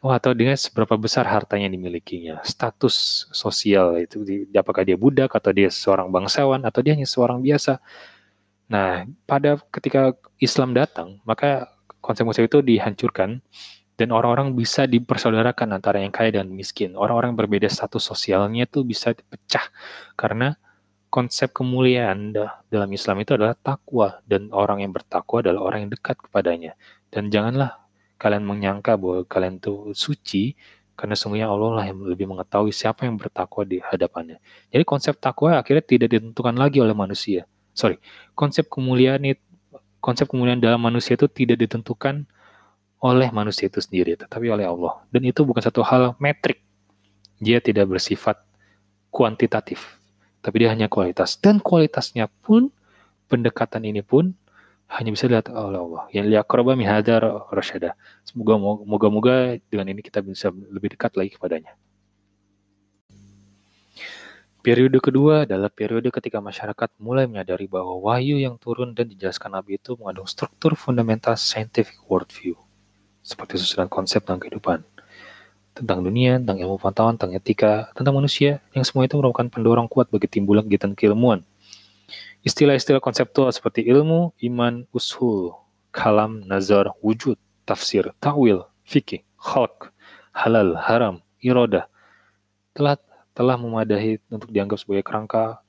Oh, 0.00 0.12
atau 0.12 0.32
dengan 0.32 0.56
seberapa 0.56 0.96
besar 0.96 1.28
hartanya 1.28 1.68
dimilikinya, 1.68 2.40
status 2.40 3.28
sosial 3.32 4.00
itu, 4.00 4.24
apakah 4.56 4.86
dia 4.86 4.96
budak 4.96 5.36
atau 5.36 5.52
dia 5.52 5.68
seorang 5.68 6.08
bangsawan 6.08 6.64
atau 6.64 6.80
dia 6.80 6.96
hanya 6.96 7.08
seorang 7.08 7.44
biasa. 7.44 7.82
Nah, 8.72 9.04
pada 9.28 9.60
ketika 9.68 10.16
Islam 10.40 10.72
datang, 10.72 11.20
maka 11.28 11.68
konsep-konsep 12.00 12.48
itu 12.48 12.62
dihancurkan 12.62 13.42
dan 13.96 14.08
orang-orang 14.12 14.52
bisa 14.52 14.84
dipersaudarakan 14.84 15.80
antara 15.80 16.00
yang 16.04 16.12
kaya 16.12 16.40
dan 16.40 16.52
miskin. 16.52 16.94
Orang-orang 16.94 17.32
berbeda 17.34 17.66
status 17.66 18.04
sosialnya 18.04 18.68
itu 18.68 18.84
bisa 18.84 19.16
dipecah 19.16 19.64
karena 20.14 20.60
konsep 21.08 21.52
kemuliaan 21.54 22.34
dalam 22.68 22.90
Islam 22.92 23.22
itu 23.22 23.32
adalah 23.34 23.56
takwa 23.56 24.20
dan 24.28 24.52
orang 24.52 24.84
yang 24.84 24.92
bertakwa 24.92 25.40
adalah 25.40 25.62
orang 25.64 25.88
yang 25.88 25.92
dekat 25.94 26.16
kepadanya. 26.20 26.72
Dan 27.08 27.32
janganlah 27.32 27.86
kalian 28.20 28.44
menyangka 28.44 28.96
bahwa 28.96 29.24
kalian 29.24 29.60
itu 29.60 29.92
suci 29.96 30.56
karena 30.96 31.12
sungguhnya 31.12 31.46
Allah 31.52 31.70
lah 31.76 31.84
yang 31.84 32.00
lebih 32.08 32.24
mengetahui 32.24 32.72
siapa 32.72 33.04
yang 33.04 33.20
bertakwa 33.20 33.68
di 33.68 33.78
hadapannya. 33.84 34.40
Jadi 34.72 34.84
konsep 34.88 35.14
takwa 35.20 35.60
akhirnya 35.60 35.84
tidak 35.84 36.08
ditentukan 36.16 36.56
lagi 36.56 36.80
oleh 36.80 36.96
manusia, 36.96 37.44
sorry, 37.76 38.00
konsep 38.32 38.64
kemuliaan 38.72 39.20
itu, 39.28 39.44
konsep 40.00 40.24
kemuliaan 40.24 40.56
dalam 40.56 40.80
manusia 40.80 41.12
itu 41.20 41.28
tidak 41.28 41.60
ditentukan 41.60 42.24
oleh 43.04 43.28
manusia 43.28 43.68
itu 43.68 43.76
sendiri, 43.76 44.16
tetapi 44.16 44.48
oleh 44.48 44.64
Allah. 44.64 45.04
Dan 45.12 45.28
itu 45.28 45.44
bukan 45.44 45.60
satu 45.60 45.84
hal 45.84 46.16
metrik. 46.16 46.64
Dia 47.36 47.60
tidak 47.60 47.92
bersifat 47.92 48.40
kuantitatif, 49.12 50.00
tapi 50.46 50.62
dia 50.62 50.70
hanya 50.70 50.86
kualitas. 50.86 51.34
Dan 51.42 51.58
kualitasnya 51.58 52.30
pun, 52.30 52.70
pendekatan 53.26 53.82
ini 53.82 53.98
pun 54.06 54.30
hanya 54.86 55.10
bisa 55.10 55.26
dilihat 55.26 55.50
oleh 55.50 55.82
Allah. 55.82 56.06
Yang 56.14 56.26
lihat 56.30 56.46
korban 56.46 56.78
mihadar 56.78 57.50
rasyada. 57.50 57.98
Semoga 58.22 58.54
moga-moga 58.86 59.58
dengan 59.66 59.90
ini 59.90 60.06
kita 60.06 60.22
bisa 60.22 60.54
lebih 60.70 60.94
dekat 60.94 61.18
lagi 61.18 61.34
kepadanya. 61.34 61.74
Periode 64.62 64.98
kedua 65.02 65.46
adalah 65.46 65.70
periode 65.70 66.14
ketika 66.14 66.38
masyarakat 66.38 66.94
mulai 67.02 67.26
menyadari 67.26 67.66
bahwa 67.66 67.98
wahyu 68.02 68.38
yang 68.38 68.54
turun 68.58 68.94
dan 68.94 69.10
dijelaskan 69.10 69.50
Nabi 69.58 69.82
itu 69.82 69.98
mengandung 69.98 70.26
struktur 70.26 70.74
fundamental 70.74 71.38
scientific 71.38 71.98
worldview, 72.06 72.54
seperti 73.22 73.62
susunan 73.62 73.86
konsep 73.86 74.26
tentang 74.26 74.42
kehidupan, 74.42 74.82
tentang 75.76 76.00
dunia, 76.00 76.40
tentang 76.40 76.56
ilmu 76.64 76.80
pengetahuan, 76.80 77.20
tentang 77.20 77.36
etika, 77.36 77.92
tentang 77.92 78.16
manusia, 78.16 78.64
yang 78.72 78.82
semua 78.88 79.04
itu 79.04 79.20
merupakan 79.20 79.44
pendorong 79.52 79.86
kuat 79.92 80.08
bagi 80.08 80.24
timbulan 80.24 80.64
kegiatan 80.64 80.96
keilmuan. 80.96 81.44
Istilah-istilah 82.40 83.04
konseptual 83.04 83.52
seperti 83.52 83.84
ilmu, 83.84 84.32
iman, 84.40 84.88
usul, 84.96 85.52
kalam, 85.92 86.40
nazar, 86.48 86.96
wujud, 87.04 87.36
tafsir, 87.68 88.16
ta'wil, 88.22 88.64
fikih, 88.88 89.20
khalq, 89.36 89.92
halal, 90.32 90.80
haram, 90.80 91.20
irodah, 91.44 91.84
telah 92.72 92.96
telah 93.36 93.60
memadahi 93.60 94.16
untuk 94.32 94.48
dianggap 94.48 94.80
sebagai 94.80 95.04
kerangka 95.04 95.60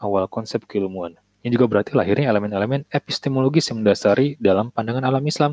awal 0.00 0.24
konsep 0.24 0.64
keilmuan. 0.64 1.20
Yang 1.44 1.60
juga 1.60 1.66
berarti 1.68 1.92
lahirnya 1.92 2.32
elemen-elemen 2.32 2.88
epistemologis 2.88 3.68
yang 3.68 3.84
mendasari 3.84 4.40
dalam 4.40 4.72
pandangan 4.72 5.04
alam 5.04 5.24
Islam. 5.24 5.52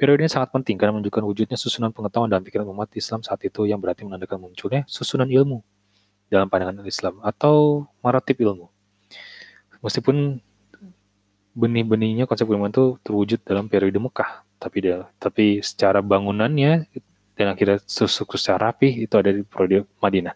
Periode 0.00 0.24
ini 0.24 0.32
sangat 0.32 0.48
penting 0.48 0.80
karena 0.80 0.96
menunjukkan 0.96 1.20
wujudnya 1.20 1.60
susunan 1.60 1.92
pengetahuan 1.92 2.32
dalam 2.32 2.40
pikiran 2.40 2.64
umat 2.72 2.88
Islam 2.96 3.20
saat 3.20 3.44
itu 3.44 3.68
yang 3.68 3.76
berarti 3.76 4.08
menandakan 4.08 4.40
munculnya 4.40 4.88
susunan 4.88 5.28
ilmu 5.28 5.60
dalam 6.32 6.48
pandangan 6.48 6.80
Islam 6.88 7.20
atau 7.20 7.84
maratib 8.00 8.40
ilmu. 8.40 8.72
Meskipun 9.84 10.40
benih-benihnya 11.52 12.24
konsep 12.24 12.48
ilmu 12.48 12.70
itu 12.70 12.96
terwujud 13.04 13.44
dalam 13.44 13.68
periode 13.68 14.00
Mekah, 14.00 14.46
tapi 14.56 14.78
tapi 15.20 15.60
secara 15.60 16.00
bangunannya 16.00 16.88
dan 17.36 17.46
akhirnya 17.52 17.82
susuk 17.84 18.40
secara 18.40 18.70
rapi 18.70 19.04
itu 19.04 19.14
ada 19.20 19.34
di 19.34 19.44
periode 19.44 19.84
Madinah. 20.00 20.32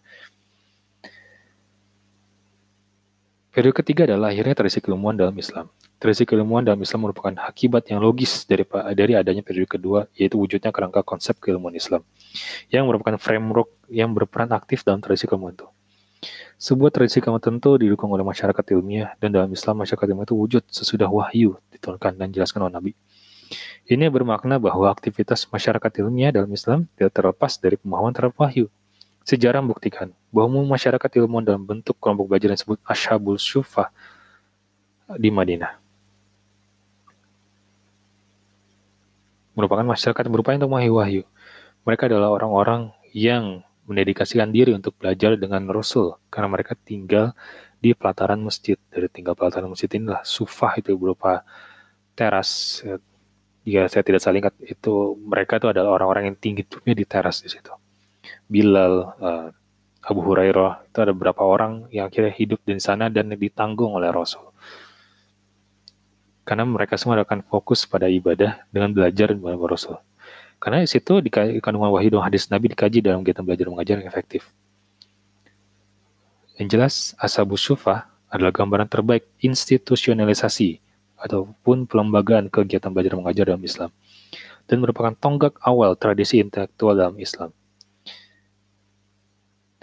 Periode 3.55 3.71
ketiga 3.71 4.03
adalah 4.03 4.35
akhirnya 4.35 4.51
tradisi 4.51 4.83
keilmuan 4.83 5.15
dalam 5.15 5.31
Islam. 5.39 5.71
Tradisi 5.95 6.27
keilmuan 6.27 6.67
dalam 6.67 6.75
Islam 6.83 7.07
merupakan 7.07 7.31
akibat 7.39 7.87
yang 7.87 8.03
logis 8.03 8.43
dari, 8.43 8.67
dari 8.67 9.15
adanya 9.15 9.47
periode 9.47 9.79
kedua, 9.79 10.11
yaitu 10.11 10.35
wujudnya 10.35 10.75
kerangka 10.75 11.07
konsep 11.07 11.39
keilmuan 11.39 11.71
Islam, 11.71 12.03
yang 12.67 12.83
merupakan 12.83 13.15
framework 13.15 13.71
yang 13.87 14.11
berperan 14.11 14.51
aktif 14.51 14.83
dalam 14.83 14.99
tradisi 14.99 15.23
keilmuan 15.23 15.55
itu. 15.55 15.71
Sebuah 16.59 16.91
tradisi 16.91 17.23
keilmuan 17.23 17.39
tentu 17.39 17.79
didukung 17.79 18.11
oleh 18.11 18.27
masyarakat 18.27 18.75
ilmiah, 18.75 19.15
dan 19.23 19.31
dalam 19.31 19.47
Islam 19.47 19.87
masyarakat 19.87 20.03
ilmiah 20.03 20.27
itu 20.27 20.35
wujud 20.35 20.63
sesudah 20.67 21.07
wahyu 21.07 21.55
diturunkan 21.71 22.19
dan 22.19 22.35
dijelaskan 22.35 22.67
oleh 22.67 22.75
Nabi. 22.75 22.91
Ini 23.87 24.11
bermakna 24.11 24.59
bahwa 24.59 24.91
aktivitas 24.91 25.47
masyarakat 25.47 26.03
ilmiah 26.03 26.35
dalam 26.35 26.51
Islam 26.51 26.91
tidak 26.99 27.15
terlepas 27.15 27.55
dari 27.55 27.79
pemahaman 27.79 28.11
terhadap 28.11 28.35
wahyu. 28.35 28.67
Sejarah 29.23 29.63
membuktikan 29.63 30.11
bahwa 30.35 30.67
masyarakat 30.67 31.07
ilmuwan 31.23 31.47
dalam 31.47 31.63
bentuk 31.63 31.95
kelompok 31.95 32.35
belajar 32.35 32.51
yang 32.51 32.59
disebut 32.59 32.83
Ashabul 32.83 33.39
Syufa 33.39 33.87
di 35.15 35.31
Madinah. 35.31 35.79
Merupakan 39.55 39.87
masyarakat 39.87 40.27
berupaya 40.27 40.59
untuk 40.59 40.75
wahyu-wahyu. 40.75 41.23
Mereka 41.87 42.11
adalah 42.11 42.35
orang-orang 42.35 42.91
yang 43.15 43.63
mendedikasikan 43.87 44.51
diri 44.51 44.75
untuk 44.75 44.99
belajar 44.99 45.39
dengan 45.39 45.63
Rasul 45.71 46.19
karena 46.27 46.51
mereka 46.51 46.75
tinggal 46.75 47.31
di 47.79 47.95
pelataran 47.95 48.43
masjid. 48.43 48.75
Dari 48.91 49.07
tinggal 49.07 49.39
pelataran 49.39 49.71
masjid 49.71 49.87
inilah 49.95 50.19
sufah 50.27 50.75
itu 50.75 50.91
berupa 50.99 51.47
teras 52.11 52.83
jika 53.65 53.89
saya 53.89 54.03
tidak 54.05 54.21
salah 54.21 54.37
ingat 54.37 54.55
itu 54.61 55.17
mereka 55.17 55.57
itu 55.57 55.67
adalah 55.73 55.97
orang-orang 55.97 56.29
yang 56.29 56.37
tinggi 56.37 56.61
tubuhnya 56.61 56.93
di 56.93 57.05
teras 57.07 57.41
di 57.41 57.49
situ. 57.49 57.73
Bilal, 58.45 58.93
uh, 59.17 59.47
Abu 60.05 60.21
Hurairah 60.21 60.85
itu 60.85 60.97
ada 61.01 61.11
beberapa 61.17 61.41
orang 61.41 61.89
yang 61.89 62.05
akhirnya 62.05 62.29
hidup 62.29 62.61
di 62.61 62.77
sana 62.77 63.09
dan 63.09 63.33
ditanggung 63.33 63.97
oleh 63.97 64.13
Rasul. 64.13 64.53
Karena 66.45 66.61
mereka 66.61 66.93
semua 66.93 67.17
akan 67.25 67.41
fokus 67.41 67.89
pada 67.89 68.05
ibadah 68.05 68.61
dengan 68.69 68.93
belajar 68.93 69.33
kepada 69.33 69.57
Rasul. 69.57 69.97
Karena 70.61 70.85
di 70.85 70.89
situ 70.89 71.25
di 71.25 71.33
kandungan 71.33 71.89
wahyu 71.89 72.13
dan 72.13 72.21
hadis 72.21 72.45
Nabi 72.53 72.69
dikaji 72.69 73.01
dalam 73.01 73.25
kegiatan 73.25 73.41
belajar 73.41 73.65
mengajar 73.65 73.95
yang 73.97 74.09
efektif. 74.09 74.53
Yang 76.61 76.67
jelas, 76.69 76.93
Ashabu 77.17 77.57
Sufa 77.57 78.05
adalah 78.29 78.53
gambaran 78.53 78.85
terbaik 78.85 79.25
institusionalisasi 79.41 80.79
ataupun 81.17 81.89
pelembagaan 81.89 82.53
kegiatan 82.53 82.93
belajar 82.93 83.17
mengajar 83.17 83.43
dalam 83.49 83.63
Islam 83.65 83.89
dan 84.69 84.77
merupakan 84.77 85.17
tonggak 85.17 85.57
awal 85.65 85.97
tradisi 85.97 86.37
intelektual 86.37 86.93
dalam 86.93 87.17
Islam. 87.17 87.49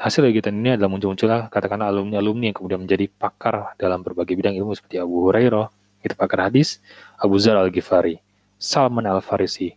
Hasil 0.00 0.24
kegiatan 0.24 0.56
ini 0.56 0.74
adalah 0.74 0.88
muncul-munculnya 0.88 1.52
katakanlah 1.52 1.92
alumni-alumni 1.92 2.50
yang 2.50 2.56
kemudian 2.56 2.80
menjadi 2.82 3.06
pakar 3.12 3.76
dalam 3.76 4.00
berbagai 4.00 4.32
bidang 4.34 4.56
ilmu 4.56 4.72
seperti 4.72 4.98
Abu 4.98 5.28
Hurairah, 5.28 5.68
itu 6.02 6.14
pakar 6.18 6.50
hadis, 6.50 6.82
Abu 7.20 7.38
Zar 7.38 7.54
al-Ghifari, 7.60 8.18
Salman 8.58 9.06
al-Farisi, 9.06 9.76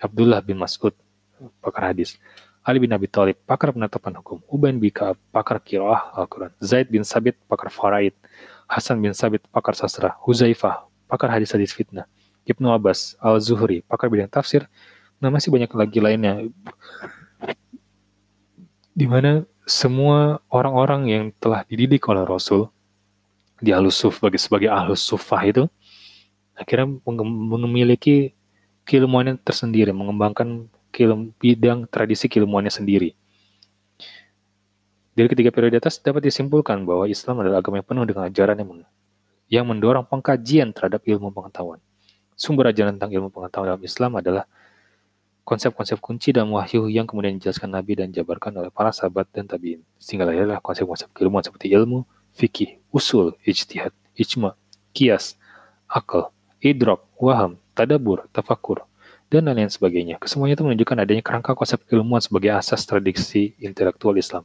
Abdullah 0.00 0.40
bin 0.40 0.56
Mas'ud, 0.56 0.94
pakar 1.60 1.92
hadis, 1.92 2.16
Ali 2.64 2.78
bin 2.80 2.92
Abi 2.92 3.08
Thalib, 3.08 3.36
pakar 3.44 3.72
penetapan 3.72 4.20
hukum, 4.20 4.38
Ubain 4.48 4.76
bin 4.76 4.92
Ka'ab, 4.92 5.16
pakar 5.32 5.60
kira'ah 5.60 6.16
Al-Quran, 6.16 6.52
Zaid 6.60 6.88
bin 6.88 7.00
Sabit, 7.00 7.36
pakar 7.48 7.72
faraid, 7.72 8.12
Hasan 8.68 9.00
bin 9.00 9.16
Sabit, 9.16 9.44
pakar 9.48 9.72
sastra, 9.72 10.16
Huzaifah, 10.22 10.84
pakar 11.08 11.32
hadis-hadis 11.32 11.72
fitnah, 11.72 12.04
Ibnu 12.44 12.68
Abbas, 12.68 13.16
Al-Zuhri, 13.20 13.84
pakar 13.84 14.08
bidang 14.08 14.28
tafsir, 14.28 14.68
nah 15.20 15.32
masih 15.32 15.48
banyak 15.52 15.68
lagi 15.72 15.98
lainnya. 16.00 16.48
Di 18.98 19.06
mana 19.06 19.46
semua 19.62 20.42
orang-orang 20.50 21.02
yang 21.06 21.24
telah 21.38 21.62
dididik 21.62 22.02
oleh 22.10 22.26
Rasul 22.26 22.66
di 23.62 23.70
sebagai 23.70 24.42
sebagai 24.42 24.66
Ahlus 24.66 25.06
Sufah 25.06 25.42
itu 25.46 25.70
akhirnya 26.58 26.98
memiliki 27.06 28.34
keilmuannya 28.82 29.38
tersendiri, 29.38 29.94
mengembangkan 29.94 30.66
kilum, 30.90 31.30
bidang 31.38 31.86
tradisi 31.86 32.26
keilmuannya 32.26 32.74
sendiri. 32.74 33.14
Dari 35.14 35.28
ketiga 35.30 35.54
periode 35.54 35.78
atas 35.78 36.02
dapat 36.02 36.26
disimpulkan 36.26 36.82
bahwa 36.82 37.06
Islam 37.06 37.42
adalah 37.42 37.62
agama 37.62 37.78
yang 37.78 37.86
penuh 37.86 38.04
dengan 38.06 38.22
ajaran 38.26 38.56
yang 38.58 38.70
yang 39.48 39.64
mendorong 39.66 40.06
pengkajian 40.06 40.74
terhadap 40.74 41.06
ilmu 41.06 41.30
pengetahuan. 41.30 41.78
Sumber 42.38 42.70
ajaran 42.70 42.94
tentang 42.98 43.10
ilmu 43.14 43.30
pengetahuan 43.30 43.74
dalam 43.74 43.82
Islam 43.82 44.18
adalah 44.18 44.46
konsep-konsep 45.48 45.96
kunci 46.04 46.36
dalam 46.36 46.52
wahyu 46.52 46.92
yang 46.92 47.08
kemudian 47.08 47.40
dijelaskan 47.40 47.72
Nabi 47.72 47.96
dan 47.96 48.12
jabarkan 48.12 48.52
oleh 48.60 48.68
para 48.68 48.92
sahabat 48.92 49.32
dan 49.32 49.48
tabiin. 49.48 49.80
Sehingga 49.96 50.28
lahirlah 50.28 50.60
konsep-konsep 50.60 51.08
keilmuan 51.16 51.40
seperti 51.40 51.72
ilmu, 51.72 52.04
fikih, 52.36 52.76
usul, 52.92 53.32
ijtihad, 53.48 53.96
ijma, 54.12 54.52
kias, 54.92 55.40
akal, 55.88 56.28
idrok, 56.60 57.08
waham, 57.16 57.56
tadabur, 57.72 58.28
tafakur, 58.28 58.84
dan 59.32 59.48
lain-lain 59.48 59.72
sebagainya. 59.72 60.20
Kesemuanya 60.20 60.60
itu 60.60 60.64
menunjukkan 60.68 60.96
adanya 61.00 61.24
kerangka 61.24 61.56
konsep 61.56 61.80
keilmuan 61.88 62.20
sebagai 62.20 62.52
asas 62.52 62.84
tradisi 62.84 63.56
intelektual 63.56 64.12
Islam. 64.20 64.44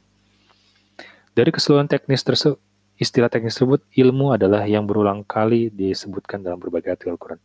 Dari 1.36 1.52
keseluruhan 1.52 1.84
teknis 1.84 2.24
tersebut, 2.24 2.56
Istilah 2.94 3.26
teknis 3.26 3.58
tersebut, 3.58 3.82
ilmu 3.98 4.38
adalah 4.38 4.62
yang 4.70 4.86
berulang 4.86 5.26
kali 5.26 5.66
disebutkan 5.66 6.46
dalam 6.46 6.62
berbagai 6.62 6.94
artikel 6.94 7.18
Al-Quran. 7.18 7.42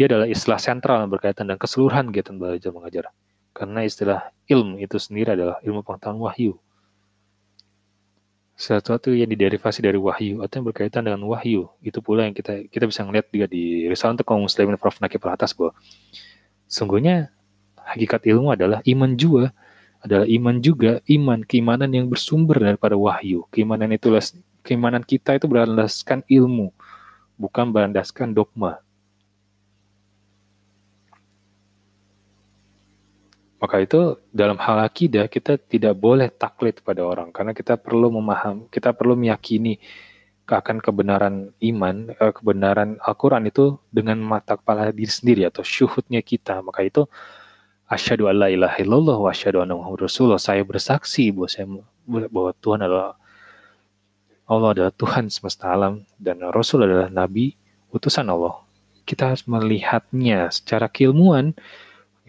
Dia 0.00 0.08
adalah 0.08 0.24
istilah 0.24 0.56
sentral 0.56 1.04
yang 1.04 1.12
berkaitan 1.12 1.44
dengan 1.44 1.60
keseluruhan 1.60 2.08
kegiatan 2.08 2.40
belajar 2.40 2.72
mengajar. 2.72 3.04
Karena 3.52 3.84
istilah 3.84 4.32
ilmu 4.48 4.80
itu 4.80 4.96
sendiri 4.96 5.36
adalah 5.36 5.60
ilmu 5.60 5.84
pengetahuan 5.84 6.16
wahyu. 6.24 6.56
Sesuatu 8.56 9.12
yang 9.12 9.28
diderivasi 9.28 9.84
dari 9.84 10.00
wahyu 10.00 10.40
atau 10.40 10.64
yang 10.64 10.72
berkaitan 10.72 11.04
dengan 11.04 11.20
wahyu. 11.28 11.68
Itu 11.84 12.00
pula 12.00 12.24
yang 12.24 12.32
kita 12.32 12.64
kita 12.72 12.88
bisa 12.88 13.04
melihat 13.04 13.28
juga 13.28 13.46
di 13.52 13.92
Risalah 13.92 14.16
untuk 14.16 14.24
kaum 14.24 14.48
muslimin 14.48 14.80
Prof. 14.80 14.96
Nakib 15.04 15.20
atas 15.28 15.52
bahwa 15.52 15.76
sungguhnya 16.64 17.28
hakikat 17.76 18.24
ilmu 18.24 18.56
adalah 18.56 18.80
iman 18.88 19.12
juga 19.20 19.52
adalah 20.00 20.24
iman 20.24 20.56
juga 20.64 21.04
iman 21.12 21.44
keimanan 21.44 21.92
yang 21.92 22.08
bersumber 22.08 22.56
daripada 22.56 22.96
wahyu 22.96 23.44
keimanan 23.52 23.92
itulah 23.92 24.24
keimanan 24.64 25.04
kita 25.04 25.36
itu 25.36 25.44
berlandaskan 25.44 26.24
ilmu, 26.24 26.72
bukan 27.36 27.68
berlandaskan 27.68 28.32
dogma. 28.32 28.80
Maka 33.60 33.76
itu 33.84 34.16
dalam 34.32 34.56
hal 34.56 34.80
akidah 34.88 35.28
kita 35.28 35.60
tidak 35.60 35.92
boleh 36.00 36.32
taklid 36.32 36.80
pada 36.80 37.04
orang 37.04 37.28
karena 37.28 37.52
kita 37.52 37.76
perlu 37.76 38.08
memaham, 38.08 38.64
kita 38.72 38.96
perlu 38.96 39.12
meyakini 39.20 39.76
akan 40.50 40.82
kebenaran 40.82 41.54
iman, 41.62 42.10
eh, 42.10 42.32
kebenaran 42.34 42.98
Al-Quran 42.98 43.46
itu 43.46 43.78
dengan 43.94 44.18
mata 44.18 44.58
kepala 44.58 44.90
diri 44.90 45.06
sendiri 45.06 45.46
atau 45.46 45.62
syuhudnya 45.62 46.18
kita. 46.26 46.58
Maka 46.58 46.82
itu 46.82 47.06
asyhadu 47.86 48.26
alla 48.26 48.50
ilaha 48.50 48.74
illallah 48.82 49.16
wa 49.22 49.30
asyhadu 49.30 49.62
anna 49.62 49.78
muhammadar 49.78 50.10
rasulullah. 50.10 50.42
Saya 50.42 50.66
bersaksi 50.66 51.30
bahwa 51.30 51.46
saya 51.46 51.66
bahwa 52.06 52.50
Tuhan 52.58 52.80
adalah 52.82 53.14
Allah 54.50 54.68
adalah 54.74 54.92
Tuhan 54.94 55.30
semesta 55.30 55.70
alam 55.70 56.02
dan 56.18 56.42
Rasul 56.50 56.82
adalah 56.82 57.06
nabi 57.06 57.54
utusan 57.94 58.26
Allah. 58.26 58.66
Kita 59.06 59.30
harus 59.30 59.46
melihatnya 59.46 60.50
secara 60.50 60.90
keilmuan 60.90 61.54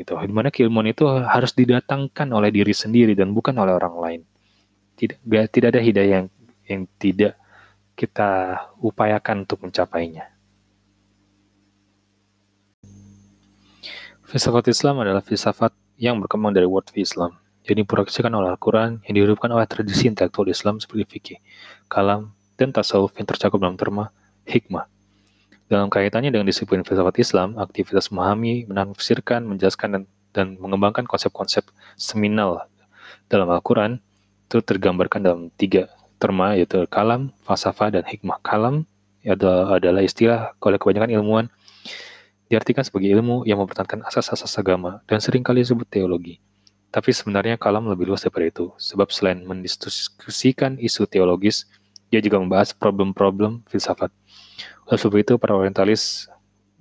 gitu. 0.01 0.17
Di 0.17 0.33
mana 0.33 0.49
keilmuan 0.49 0.89
itu 0.89 1.05
harus 1.05 1.53
didatangkan 1.53 2.27
oleh 2.33 2.49
diri 2.49 2.73
sendiri 2.73 3.13
dan 3.13 3.31
bukan 3.31 3.53
oleh 3.55 3.77
orang 3.77 3.95
lain. 4.01 4.21
Tidak 4.97 5.17
tidak 5.53 5.77
ada 5.77 5.81
hidayah 5.81 6.25
yang 6.25 6.27
yang 6.65 6.81
tidak 6.97 7.33
kita 7.93 8.57
upayakan 8.81 9.45
untuk 9.45 9.61
mencapainya. 9.61 10.31
Filsafat 14.25 14.71
Islam 14.71 14.95
adalah 15.03 15.19
filsafat 15.19 15.75
yang 15.99 16.17
berkembang 16.23 16.55
dari 16.55 16.63
word 16.63 16.87
Islam, 16.95 17.35
jadi 17.67 17.83
diproyeksikan 17.83 18.31
oleh 18.31 18.55
Al-Quran 18.55 19.03
yang 19.05 19.13
dihidupkan 19.13 19.51
oleh 19.51 19.67
tradisi 19.67 20.07
intelektual 20.07 20.47
Islam 20.47 20.79
seperti 20.79 21.03
fikih, 21.03 21.39
kalam, 21.91 22.31
dan 22.55 22.71
tasawuf 22.71 23.11
yang 23.19 23.27
tercakup 23.27 23.59
dalam 23.59 23.75
terma 23.75 24.09
hikmah. 24.47 24.90
Dalam 25.71 25.87
kaitannya 25.87 26.35
dengan 26.35 26.43
disiplin 26.43 26.83
filsafat 26.83 27.15
Islam, 27.23 27.55
aktivitas 27.55 28.11
memahami, 28.11 28.67
menafsirkan, 28.67 29.47
menjelaskan, 29.47 29.87
dan, 29.95 30.03
dan 30.35 30.47
mengembangkan 30.59 31.07
konsep-konsep 31.07 31.63
seminal 31.95 32.67
dalam 33.31 33.47
Al-Quran 33.47 34.03
itu 34.51 34.59
tergambarkan 34.59 35.23
dalam 35.23 35.41
tiga 35.55 35.87
terma 36.19 36.59
yaitu 36.59 36.83
kalam, 36.91 37.31
falsafah, 37.47 37.87
dan 37.87 38.03
hikmah. 38.03 38.43
Kalam 38.43 38.83
adalah, 39.23 40.03
istilah 40.03 40.51
oleh 40.59 40.75
kebanyakan 40.75 41.15
ilmuwan 41.15 41.45
diartikan 42.51 42.83
sebagai 42.83 43.07
ilmu 43.07 43.47
yang 43.47 43.63
mempertahankan 43.63 44.03
asas-asas 44.03 44.51
agama 44.59 44.99
dan 45.07 45.23
sering 45.23 45.39
kali 45.39 45.63
disebut 45.63 45.87
teologi. 45.87 46.43
Tapi 46.91 47.15
sebenarnya 47.15 47.55
kalam 47.55 47.87
lebih 47.87 48.11
luas 48.11 48.27
daripada 48.27 48.51
itu, 48.51 48.65
sebab 48.75 49.07
selain 49.07 49.39
mendiskusikan 49.47 50.75
isu 50.75 51.07
teologis, 51.07 51.63
dia 52.11 52.19
juga 52.19 52.43
membahas 52.43 52.75
problem-problem 52.75 53.63
filsafat. 53.71 54.11
Oleh 54.89 54.99
sebab 54.99 55.17
itu, 55.21 55.33
para 55.37 55.53
orientalis 55.55 56.27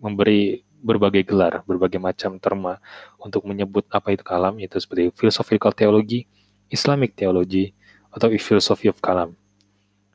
memberi 0.01 0.65
berbagai 0.81 1.29
gelar, 1.29 1.61
berbagai 1.69 2.01
macam 2.01 2.41
terma 2.41 2.81
untuk 3.21 3.45
menyebut 3.45 3.85
apa 3.93 4.17
itu 4.17 4.25
kalam, 4.25 4.57
yaitu 4.57 4.81
seperti 4.81 5.13
philosophical 5.13 5.71
theology, 5.77 6.25
Islamic 6.73 7.13
theology, 7.13 7.77
atau 8.09 8.33
philosophy 8.41 8.89
of 8.89 8.99
kalam. 9.05 9.37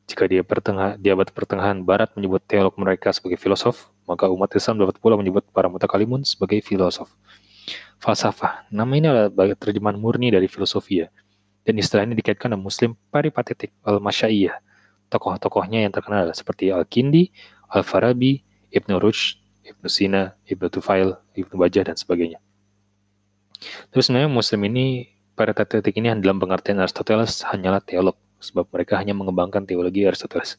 Jika 0.06 0.30
dia 0.30 0.46
pertengah, 0.46 0.98
abad 0.98 1.30
pertengahan 1.34 1.82
Barat 1.82 2.14
menyebut 2.14 2.42
teolog 2.46 2.74
mereka 2.78 3.10
sebagai 3.10 3.42
filosof, 3.42 3.90
maka 4.06 4.30
umat 4.30 4.54
Islam 4.54 4.86
dapat 4.86 5.02
pula 5.02 5.18
menyebut 5.18 5.46
para 5.50 5.66
mutakalimun 5.66 6.22
sebagai 6.22 6.62
filosof. 6.62 7.10
Falsafah, 7.98 8.70
nama 8.70 8.92
ini 8.94 9.10
adalah 9.10 9.58
terjemahan 9.58 9.98
murni 9.98 10.30
dari 10.30 10.46
filosofia, 10.46 11.10
dan 11.66 11.74
istilah 11.82 12.06
ini 12.06 12.14
dikaitkan 12.14 12.54
dengan 12.54 12.62
Muslim 12.62 12.94
peripatetik 13.10 13.74
al-masyaiyah. 13.82 14.62
Tokoh-tokohnya 15.10 15.86
yang 15.86 15.94
terkenal 15.94 16.30
seperti 16.38 16.70
Al-Kindi, 16.70 17.34
Al-Farabi, 17.72 18.44
Ibnu 18.72 19.00
Rushd, 19.00 19.42
Ibnu 19.66 19.88
Sina, 19.90 20.38
Ibnu 20.46 20.68
Tufail, 20.70 21.18
Ibnu 21.34 21.56
Bajah, 21.58 21.90
dan 21.90 21.98
sebagainya. 21.98 22.38
Terus 23.90 24.12
sebenarnya 24.12 24.30
Muslim 24.30 24.62
ini 24.70 25.10
pada 25.36 25.52
titik 25.52 25.96
ini 25.98 26.12
dalam 26.22 26.40
pengertian 26.40 26.80
Aristoteles 26.80 27.44
hanyalah 27.48 27.82
teolog, 27.84 28.16
sebab 28.40 28.70
mereka 28.72 28.96
hanya 29.00 29.12
mengembangkan 29.18 29.68
teologi 29.68 30.08
Aristoteles. 30.08 30.56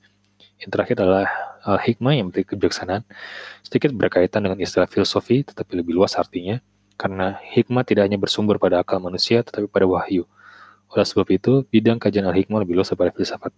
Yang 0.57 0.71
terakhir 0.73 0.97
adalah 1.05 1.29
al-hikmah 1.65 2.17
yang 2.17 2.33
berarti 2.33 2.49
kebijaksanaan, 2.49 3.05
sedikit 3.61 3.93
berkaitan 3.93 4.45
dengan 4.45 4.57
istilah 4.57 4.89
filosofi, 4.89 5.45
tetapi 5.45 5.77
lebih 5.77 5.93
luas 5.93 6.17
artinya, 6.17 6.61
karena 6.97 7.37
hikmah 7.53 7.85
tidak 7.85 8.09
hanya 8.09 8.17
bersumber 8.17 8.57
pada 8.57 8.81
akal 8.81 8.97
manusia, 8.97 9.45
tetapi 9.45 9.69
pada 9.69 9.85
wahyu. 9.85 10.25
Oleh 10.89 11.05
sebab 11.05 11.29
itu, 11.29 11.67
bidang 11.69 12.01
kajian 12.01 12.25
al-hikmah 12.25 12.65
lebih 12.65 12.81
luas 12.81 12.89
daripada 12.89 13.13
filsafat. 13.13 13.53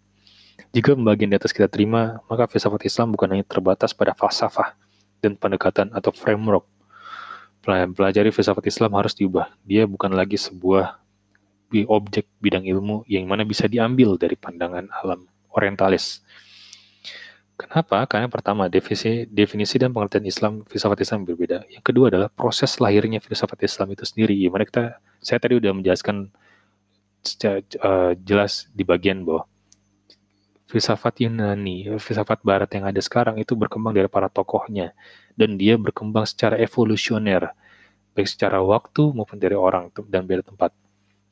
Jika 0.69 0.93
pembagian 0.93 1.33
di 1.33 1.37
atas 1.41 1.57
kita 1.57 1.65
terima, 1.65 2.21
maka 2.29 2.45
filsafat 2.45 2.85
Islam 2.85 3.17
bukan 3.17 3.33
hanya 3.33 3.45
terbatas 3.49 3.97
pada 3.97 4.13
falsafah 4.13 4.77
dan 5.25 5.33
pendekatan 5.35 5.89
atau 5.97 6.13
framework. 6.13 6.69
Pelajari 7.69 8.29
filsafat 8.33 8.65
Islam 8.69 8.93
harus 8.97 9.17
diubah. 9.17 9.49
Dia 9.65 9.89
bukan 9.89 10.13
lagi 10.13 10.37
sebuah 10.37 11.01
objek 11.89 12.29
bidang 12.41 12.65
ilmu 12.65 13.05
yang 13.09 13.29
mana 13.29 13.45
bisa 13.45 13.69
diambil 13.69 14.17
dari 14.17 14.37
pandangan 14.37 14.89
alam 14.89 15.29
orientalis. 15.53 16.25
Kenapa? 17.59 18.07
Karena 18.07 18.31
pertama, 18.31 18.71
definisi, 18.71 19.27
definisi 19.27 19.83
dan 19.83 19.91
pengertian 19.91 20.23
Islam, 20.23 20.63
filsafat 20.63 21.03
Islam 21.03 21.27
berbeda. 21.27 21.67
Yang 21.67 21.85
kedua 21.91 22.07
adalah 22.07 22.31
proses 22.31 22.79
lahirnya 22.79 23.19
filsafat 23.19 23.67
Islam 23.67 23.99
itu 23.99 24.07
sendiri. 24.07 24.39
Gimana 24.39 24.63
kita, 24.63 25.03
saya 25.19 25.43
tadi 25.43 25.59
udah 25.59 25.75
menjelaskan 25.75 26.31
secara 27.19 27.59
uh, 27.83 28.13
jelas 28.23 28.71
di 28.71 28.87
bagian 28.87 29.27
bahwa 29.27 29.51
filsafat 30.69 31.25
Yunani, 31.25 31.97
filsafat 31.97 32.45
Barat 32.45 32.69
yang 32.77 32.85
ada 32.85 33.01
sekarang 33.01 33.41
itu 33.41 33.57
berkembang 33.57 33.97
dari 33.97 34.07
para 34.07 34.29
tokohnya. 34.29 34.93
Dan 35.33 35.57
dia 35.57 35.81
berkembang 35.81 36.29
secara 36.29 36.61
evolusioner, 36.61 37.57
baik 38.13 38.29
secara 38.29 38.61
waktu 38.61 39.17
maupun 39.17 39.41
dari 39.41 39.57
orang 39.57 39.89
dan 40.13 40.29
beda 40.29 40.45
tempat. 40.45 40.77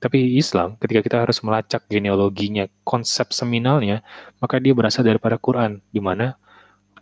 Tapi 0.00 0.36
Islam, 0.36 0.76
ketika 0.80 1.00
kita 1.04 1.16
harus 1.24 1.40
melacak 1.44 1.84
genealoginya, 1.88 2.68
konsep 2.84 3.32
seminalnya, 3.32 4.04
maka 4.40 4.60
dia 4.60 4.72
berasal 4.76 5.04
daripada 5.04 5.40
Quran, 5.40 5.80
di 5.88 6.00
mana 6.00 6.36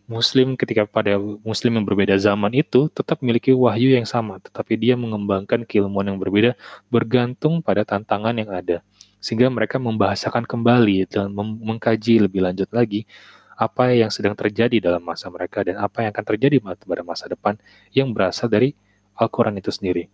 Muslim 0.04 0.52
ketika 0.54 0.84
pada 0.84 1.16
Muslim 1.16 1.80
yang 1.80 1.86
berbeda 1.88 2.12
zaman 2.20 2.52
itu 2.52 2.92
tetap 2.92 3.24
memiliki 3.24 3.56
wahyu 3.56 3.96
yang 3.96 4.04
sama, 4.04 4.36
tetapi 4.36 4.76
dia 4.76 5.00
mengembangkan 5.00 5.64
keilmuan 5.64 6.12
yang 6.12 6.20
berbeda 6.20 6.54
bergantung 6.92 7.64
pada 7.64 7.88
tantangan 7.88 8.36
yang 8.36 8.52
ada. 8.52 8.84
Sehingga 9.24 9.48
mereka 9.48 9.80
membahasakan 9.80 10.44
kembali 10.44 11.08
dan 11.08 11.32
mengkaji 11.32 12.28
lebih 12.28 12.44
lanjut 12.44 12.68
lagi 12.76 13.08
apa 13.56 13.96
yang 13.96 14.12
sedang 14.12 14.36
terjadi 14.36 14.84
dalam 14.84 15.00
masa 15.00 15.32
mereka 15.32 15.64
dan 15.64 15.80
apa 15.80 16.04
yang 16.04 16.12
akan 16.12 16.26
terjadi 16.36 16.60
pada 16.60 17.00
masa 17.00 17.24
depan 17.24 17.56
yang 17.96 18.12
berasal 18.12 18.52
dari 18.52 18.76
Al-Quran 19.16 19.56
itu 19.56 19.72
sendiri. 19.72 20.12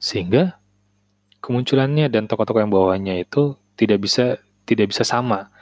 Sehingga 0.00 0.56
kemunculannya 1.44 2.08
dan 2.08 2.24
tokoh-tokoh 2.24 2.64
yang 2.64 2.72
bawahnya 2.72 3.20
itu 3.20 3.60
tidak 3.76 4.00
bisa 4.08 4.40
tidak 4.64 4.96
bisa 4.96 5.04
sama 5.04 5.52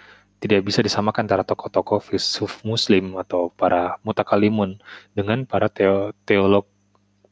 tidak 0.42 0.66
bisa 0.66 0.82
disamakan 0.82 1.26
antara 1.26 1.46
tokoh-tokoh 1.46 2.02
filsuf 2.02 2.66
muslim 2.66 3.14
atau 3.18 3.54
para 3.54 3.98
mutakalimun 4.02 4.78
dengan 5.14 5.46
para 5.46 5.70
teo 5.70 6.10
teolog 6.26 6.66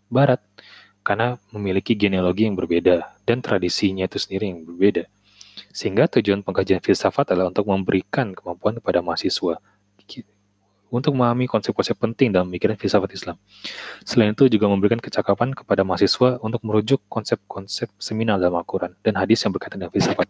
barat 0.06 0.38
karena 1.02 1.38
memiliki 1.50 1.98
genealogi 1.98 2.46
yang 2.46 2.54
berbeda 2.54 3.02
dan 3.30 3.38
tradisinya 3.38 4.10
itu 4.10 4.18
sendiri 4.18 4.50
yang 4.50 4.66
berbeda. 4.66 5.06
Sehingga 5.70 6.10
tujuan 6.10 6.42
pengkajian 6.42 6.82
filsafat 6.82 7.30
adalah 7.30 7.54
untuk 7.54 7.70
memberikan 7.70 8.34
kemampuan 8.34 8.82
kepada 8.82 8.98
mahasiswa 8.98 9.62
untuk 10.90 11.14
memahami 11.14 11.46
konsep-konsep 11.46 11.94
penting 11.94 12.34
dalam 12.34 12.50
pemikiran 12.50 12.74
filsafat 12.74 13.14
Islam. 13.14 13.38
Selain 14.02 14.34
itu 14.34 14.50
juga 14.50 14.66
memberikan 14.66 14.98
kecakapan 14.98 15.54
kepada 15.54 15.86
mahasiswa 15.86 16.42
untuk 16.42 16.66
merujuk 16.66 16.98
konsep-konsep 17.06 17.94
seminal 18.02 18.42
dalam 18.42 18.58
Al-Quran 18.58 18.98
dan 19.06 19.14
hadis 19.14 19.38
yang 19.46 19.54
berkaitan 19.54 19.86
dengan 19.86 19.94
filsafat. 19.94 20.26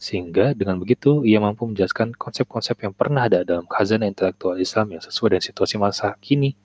Sehingga 0.00 0.56
dengan 0.56 0.80
begitu 0.80 1.28
ia 1.28 1.38
mampu 1.38 1.68
menjelaskan 1.68 2.16
konsep-konsep 2.16 2.80
yang 2.80 2.96
pernah 2.96 3.28
ada 3.28 3.44
dalam 3.44 3.68
khazanah 3.68 4.08
intelektual 4.08 4.56
Islam 4.56 4.96
yang 4.96 5.04
sesuai 5.04 5.36
dengan 5.36 5.44
situasi 5.44 5.76
masa 5.76 6.16
kini 6.24 6.56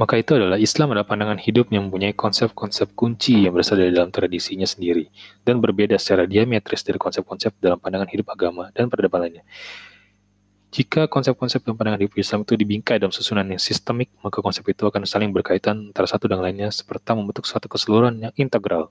Maka 0.00 0.16
itu 0.16 0.32
adalah 0.32 0.56
Islam 0.56 0.96
adalah 0.96 1.04
pandangan 1.04 1.36
hidup 1.36 1.68
yang 1.68 1.92
mempunyai 1.92 2.16
konsep-konsep 2.16 2.96
kunci 2.96 3.44
yang 3.44 3.52
berasal 3.52 3.76
dari 3.76 3.92
dalam 3.92 4.08
tradisinya 4.08 4.64
sendiri 4.64 5.12
dan 5.44 5.60
berbeda 5.60 6.00
secara 6.00 6.24
diametris 6.24 6.80
dari 6.80 6.96
konsep-konsep 6.96 7.52
dalam 7.60 7.76
pandangan 7.76 8.08
hidup 8.08 8.32
agama 8.32 8.72
dan 8.72 8.88
peradaban 8.88 9.28
lainnya. 9.28 9.44
Jika 10.72 11.04
konsep-konsep 11.04 11.60
dalam 11.68 11.76
pandangan 11.76 12.00
hidup 12.00 12.16
Islam 12.16 12.48
itu 12.48 12.56
dibingkai 12.56 12.96
dalam 12.96 13.12
susunan 13.12 13.44
yang 13.44 13.60
sistemik, 13.60 14.08
maka 14.24 14.40
konsep 14.40 14.64
itu 14.72 14.88
akan 14.88 15.04
saling 15.04 15.36
berkaitan 15.36 15.92
antara 15.92 16.08
satu 16.08 16.32
dengan 16.32 16.48
lainnya 16.48 16.72
seperti 16.72 17.12
membentuk 17.12 17.44
suatu 17.44 17.68
keseluruhan 17.68 18.24
yang 18.24 18.32
integral. 18.40 18.88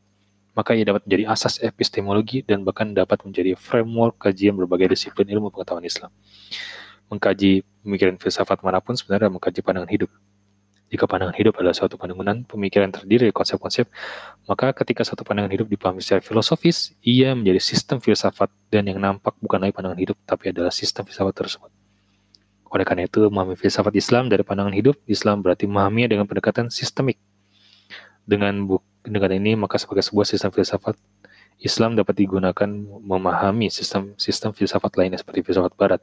Maka 0.53 0.77
ia 0.77 0.85
dapat 0.85 1.09
menjadi 1.09 1.25
asas 1.25 1.57
epistemologi 1.57 2.45
dan 2.45 2.61
bahkan 2.61 2.93
dapat 2.93 3.25
menjadi 3.25 3.57
framework 3.57 4.29
kajian 4.29 4.53
berbagai 4.53 4.93
disiplin 4.93 5.25
ilmu 5.25 5.49
pengetahuan 5.49 5.81
Islam. 5.89 6.13
Mengkaji 7.09 7.65
pemikiran 7.81 8.21
filsafat 8.21 8.61
mana 8.61 8.77
pun 8.77 8.93
sebenarnya 8.93 9.33
mengkaji 9.33 9.65
pandangan 9.65 9.89
hidup 9.89 10.13
jika 10.89 11.05
pandangan 11.05 11.37
hidup 11.37 11.53
adalah 11.61 11.77
suatu 11.77 12.01
pandangan 12.01 12.49
pemikiran 12.49 12.89
terdiri 12.89 13.29
dari 13.29 13.35
konsep-konsep, 13.35 13.85
maka 14.49 14.73
ketika 14.73 15.05
suatu 15.05 15.21
pandangan 15.21 15.53
hidup 15.53 15.69
dipahami 15.69 16.01
secara 16.01 16.25
filosofis, 16.25 16.97
ia 17.05 17.37
menjadi 17.37 17.61
sistem 17.61 18.01
filsafat 18.01 18.49
dan 18.73 18.89
yang 18.89 18.97
nampak 18.97 19.37
bukan 19.37 19.61
lagi 19.61 19.73
pandangan 19.73 20.01
hidup, 20.01 20.17
tapi 20.25 20.49
adalah 20.49 20.73
sistem 20.73 21.05
filsafat 21.05 21.33
tersebut. 21.37 21.69
Oleh 22.69 22.85
karena 22.85 23.05
itu, 23.05 23.21
memahami 23.29 23.53
filsafat 23.53 23.93
Islam 23.93 24.33
dari 24.33 24.41
pandangan 24.41 24.73
hidup, 24.73 24.97
Islam 25.05 25.45
berarti 25.45 25.69
memahaminya 25.69 26.09
dengan 26.17 26.25
pendekatan 26.25 26.73
sistemik. 26.73 27.21
Dengan, 28.25 28.65
dengan 29.05 29.29
ini, 29.33 29.57
maka 29.57 29.77
sebagai 29.77 30.05
sebuah 30.05 30.25
sistem 30.25 30.49
filsafat, 30.49 30.97
Islam 31.59 31.93
dapat 31.93 32.15
digunakan 32.17 32.69
memahami 33.03 33.67
sistem 33.67 34.15
sistem 34.15 34.55
filsafat 34.55 34.95
lainnya 34.95 35.19
seperti 35.19 35.43
filsafat 35.43 35.75
Barat, 35.75 36.01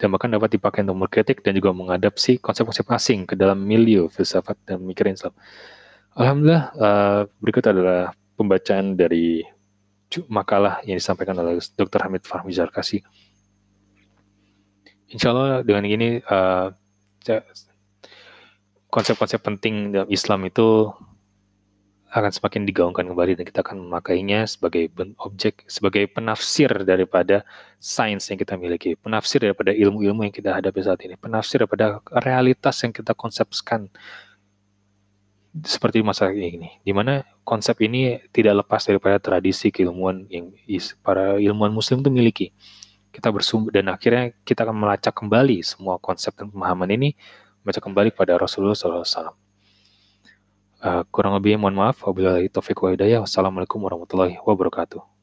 dan 0.00 0.08
bahkan 0.08 0.32
dapat 0.32 0.56
dipakai 0.56 0.80
untuk 0.80 1.04
mengkritik 1.04 1.44
dan 1.44 1.52
juga 1.52 1.76
mengadapsi 1.76 2.40
konsep-konsep 2.40 2.88
asing 2.88 3.28
ke 3.28 3.36
dalam 3.36 3.60
milieu 3.60 4.08
filsafat 4.08 4.56
dan 4.64 4.80
pemikiran 4.80 5.12
Islam. 5.12 5.36
Alhamdulillah, 6.16 6.64
uh, 6.80 7.20
berikut 7.36 7.64
adalah 7.68 8.16
pembacaan 8.40 8.96
dari 8.96 9.44
makalah 10.26 10.80
yang 10.88 10.96
disampaikan 10.96 11.36
oleh 11.38 11.60
Dr. 11.76 12.00
Hamid 12.02 12.24
Fahmi 12.24 12.50
Zarkasi. 12.50 13.04
Insya 15.12 15.36
Allah 15.36 15.60
dengan 15.60 15.84
ini 15.84 16.18
uh, 16.24 16.72
konsep-konsep 18.88 19.38
penting 19.44 19.92
dalam 19.94 20.08
Islam 20.08 20.48
itu 20.48 20.90
akan 22.10 22.34
semakin 22.34 22.66
digaungkan 22.66 23.06
kembali 23.06 23.38
dan 23.38 23.44
kita 23.46 23.62
akan 23.62 23.86
memakainya 23.86 24.42
sebagai 24.42 24.90
objek, 25.22 25.62
sebagai 25.70 26.10
penafsir 26.10 26.66
daripada 26.82 27.46
sains 27.78 28.26
yang 28.26 28.38
kita 28.42 28.58
miliki, 28.58 28.98
penafsir 28.98 29.38
daripada 29.38 29.70
ilmu-ilmu 29.70 30.26
yang 30.26 30.34
kita 30.34 30.50
hadapi 30.58 30.82
saat 30.82 30.98
ini, 31.06 31.14
penafsir 31.14 31.62
daripada 31.62 32.02
realitas 32.10 32.82
yang 32.82 32.90
kita 32.90 33.14
konsepkan 33.14 33.86
seperti 35.62 36.02
masa 36.02 36.34
ini, 36.34 36.82
di 36.82 36.90
mana 36.90 37.22
konsep 37.46 37.78
ini 37.82 38.18
tidak 38.34 38.66
lepas 38.66 38.90
daripada 38.90 39.22
tradisi 39.22 39.70
keilmuan 39.70 40.26
yang 40.26 40.50
para 41.06 41.38
ilmuwan 41.38 41.70
muslim 41.70 42.02
itu 42.02 42.10
miliki. 42.10 42.46
Kita 43.10 43.30
bersumber 43.30 43.74
dan 43.74 43.90
akhirnya 43.90 44.34
kita 44.42 44.66
akan 44.66 44.74
melacak 44.74 45.14
kembali 45.14 45.62
semua 45.62 45.98
konsep 46.02 46.34
dan 46.34 46.50
pemahaman 46.50 46.90
ini, 46.90 47.14
melacak 47.62 47.86
kembali 47.86 48.10
pada 48.14 48.34
Rasulullah 48.34 48.74
SAW. 48.74 49.49
Uh, 50.80 51.04
kurang 51.12 51.36
lebih 51.36 51.60
mohon 51.60 51.76
maaf. 51.76 52.00
Wabillahi 52.08 52.48
taufiq 52.48 52.80
wa 52.80 52.96
hidayah. 52.96 53.20
Wassalamualaikum 53.20 53.76
warahmatullahi 53.84 54.40
wabarakatuh. 54.40 55.19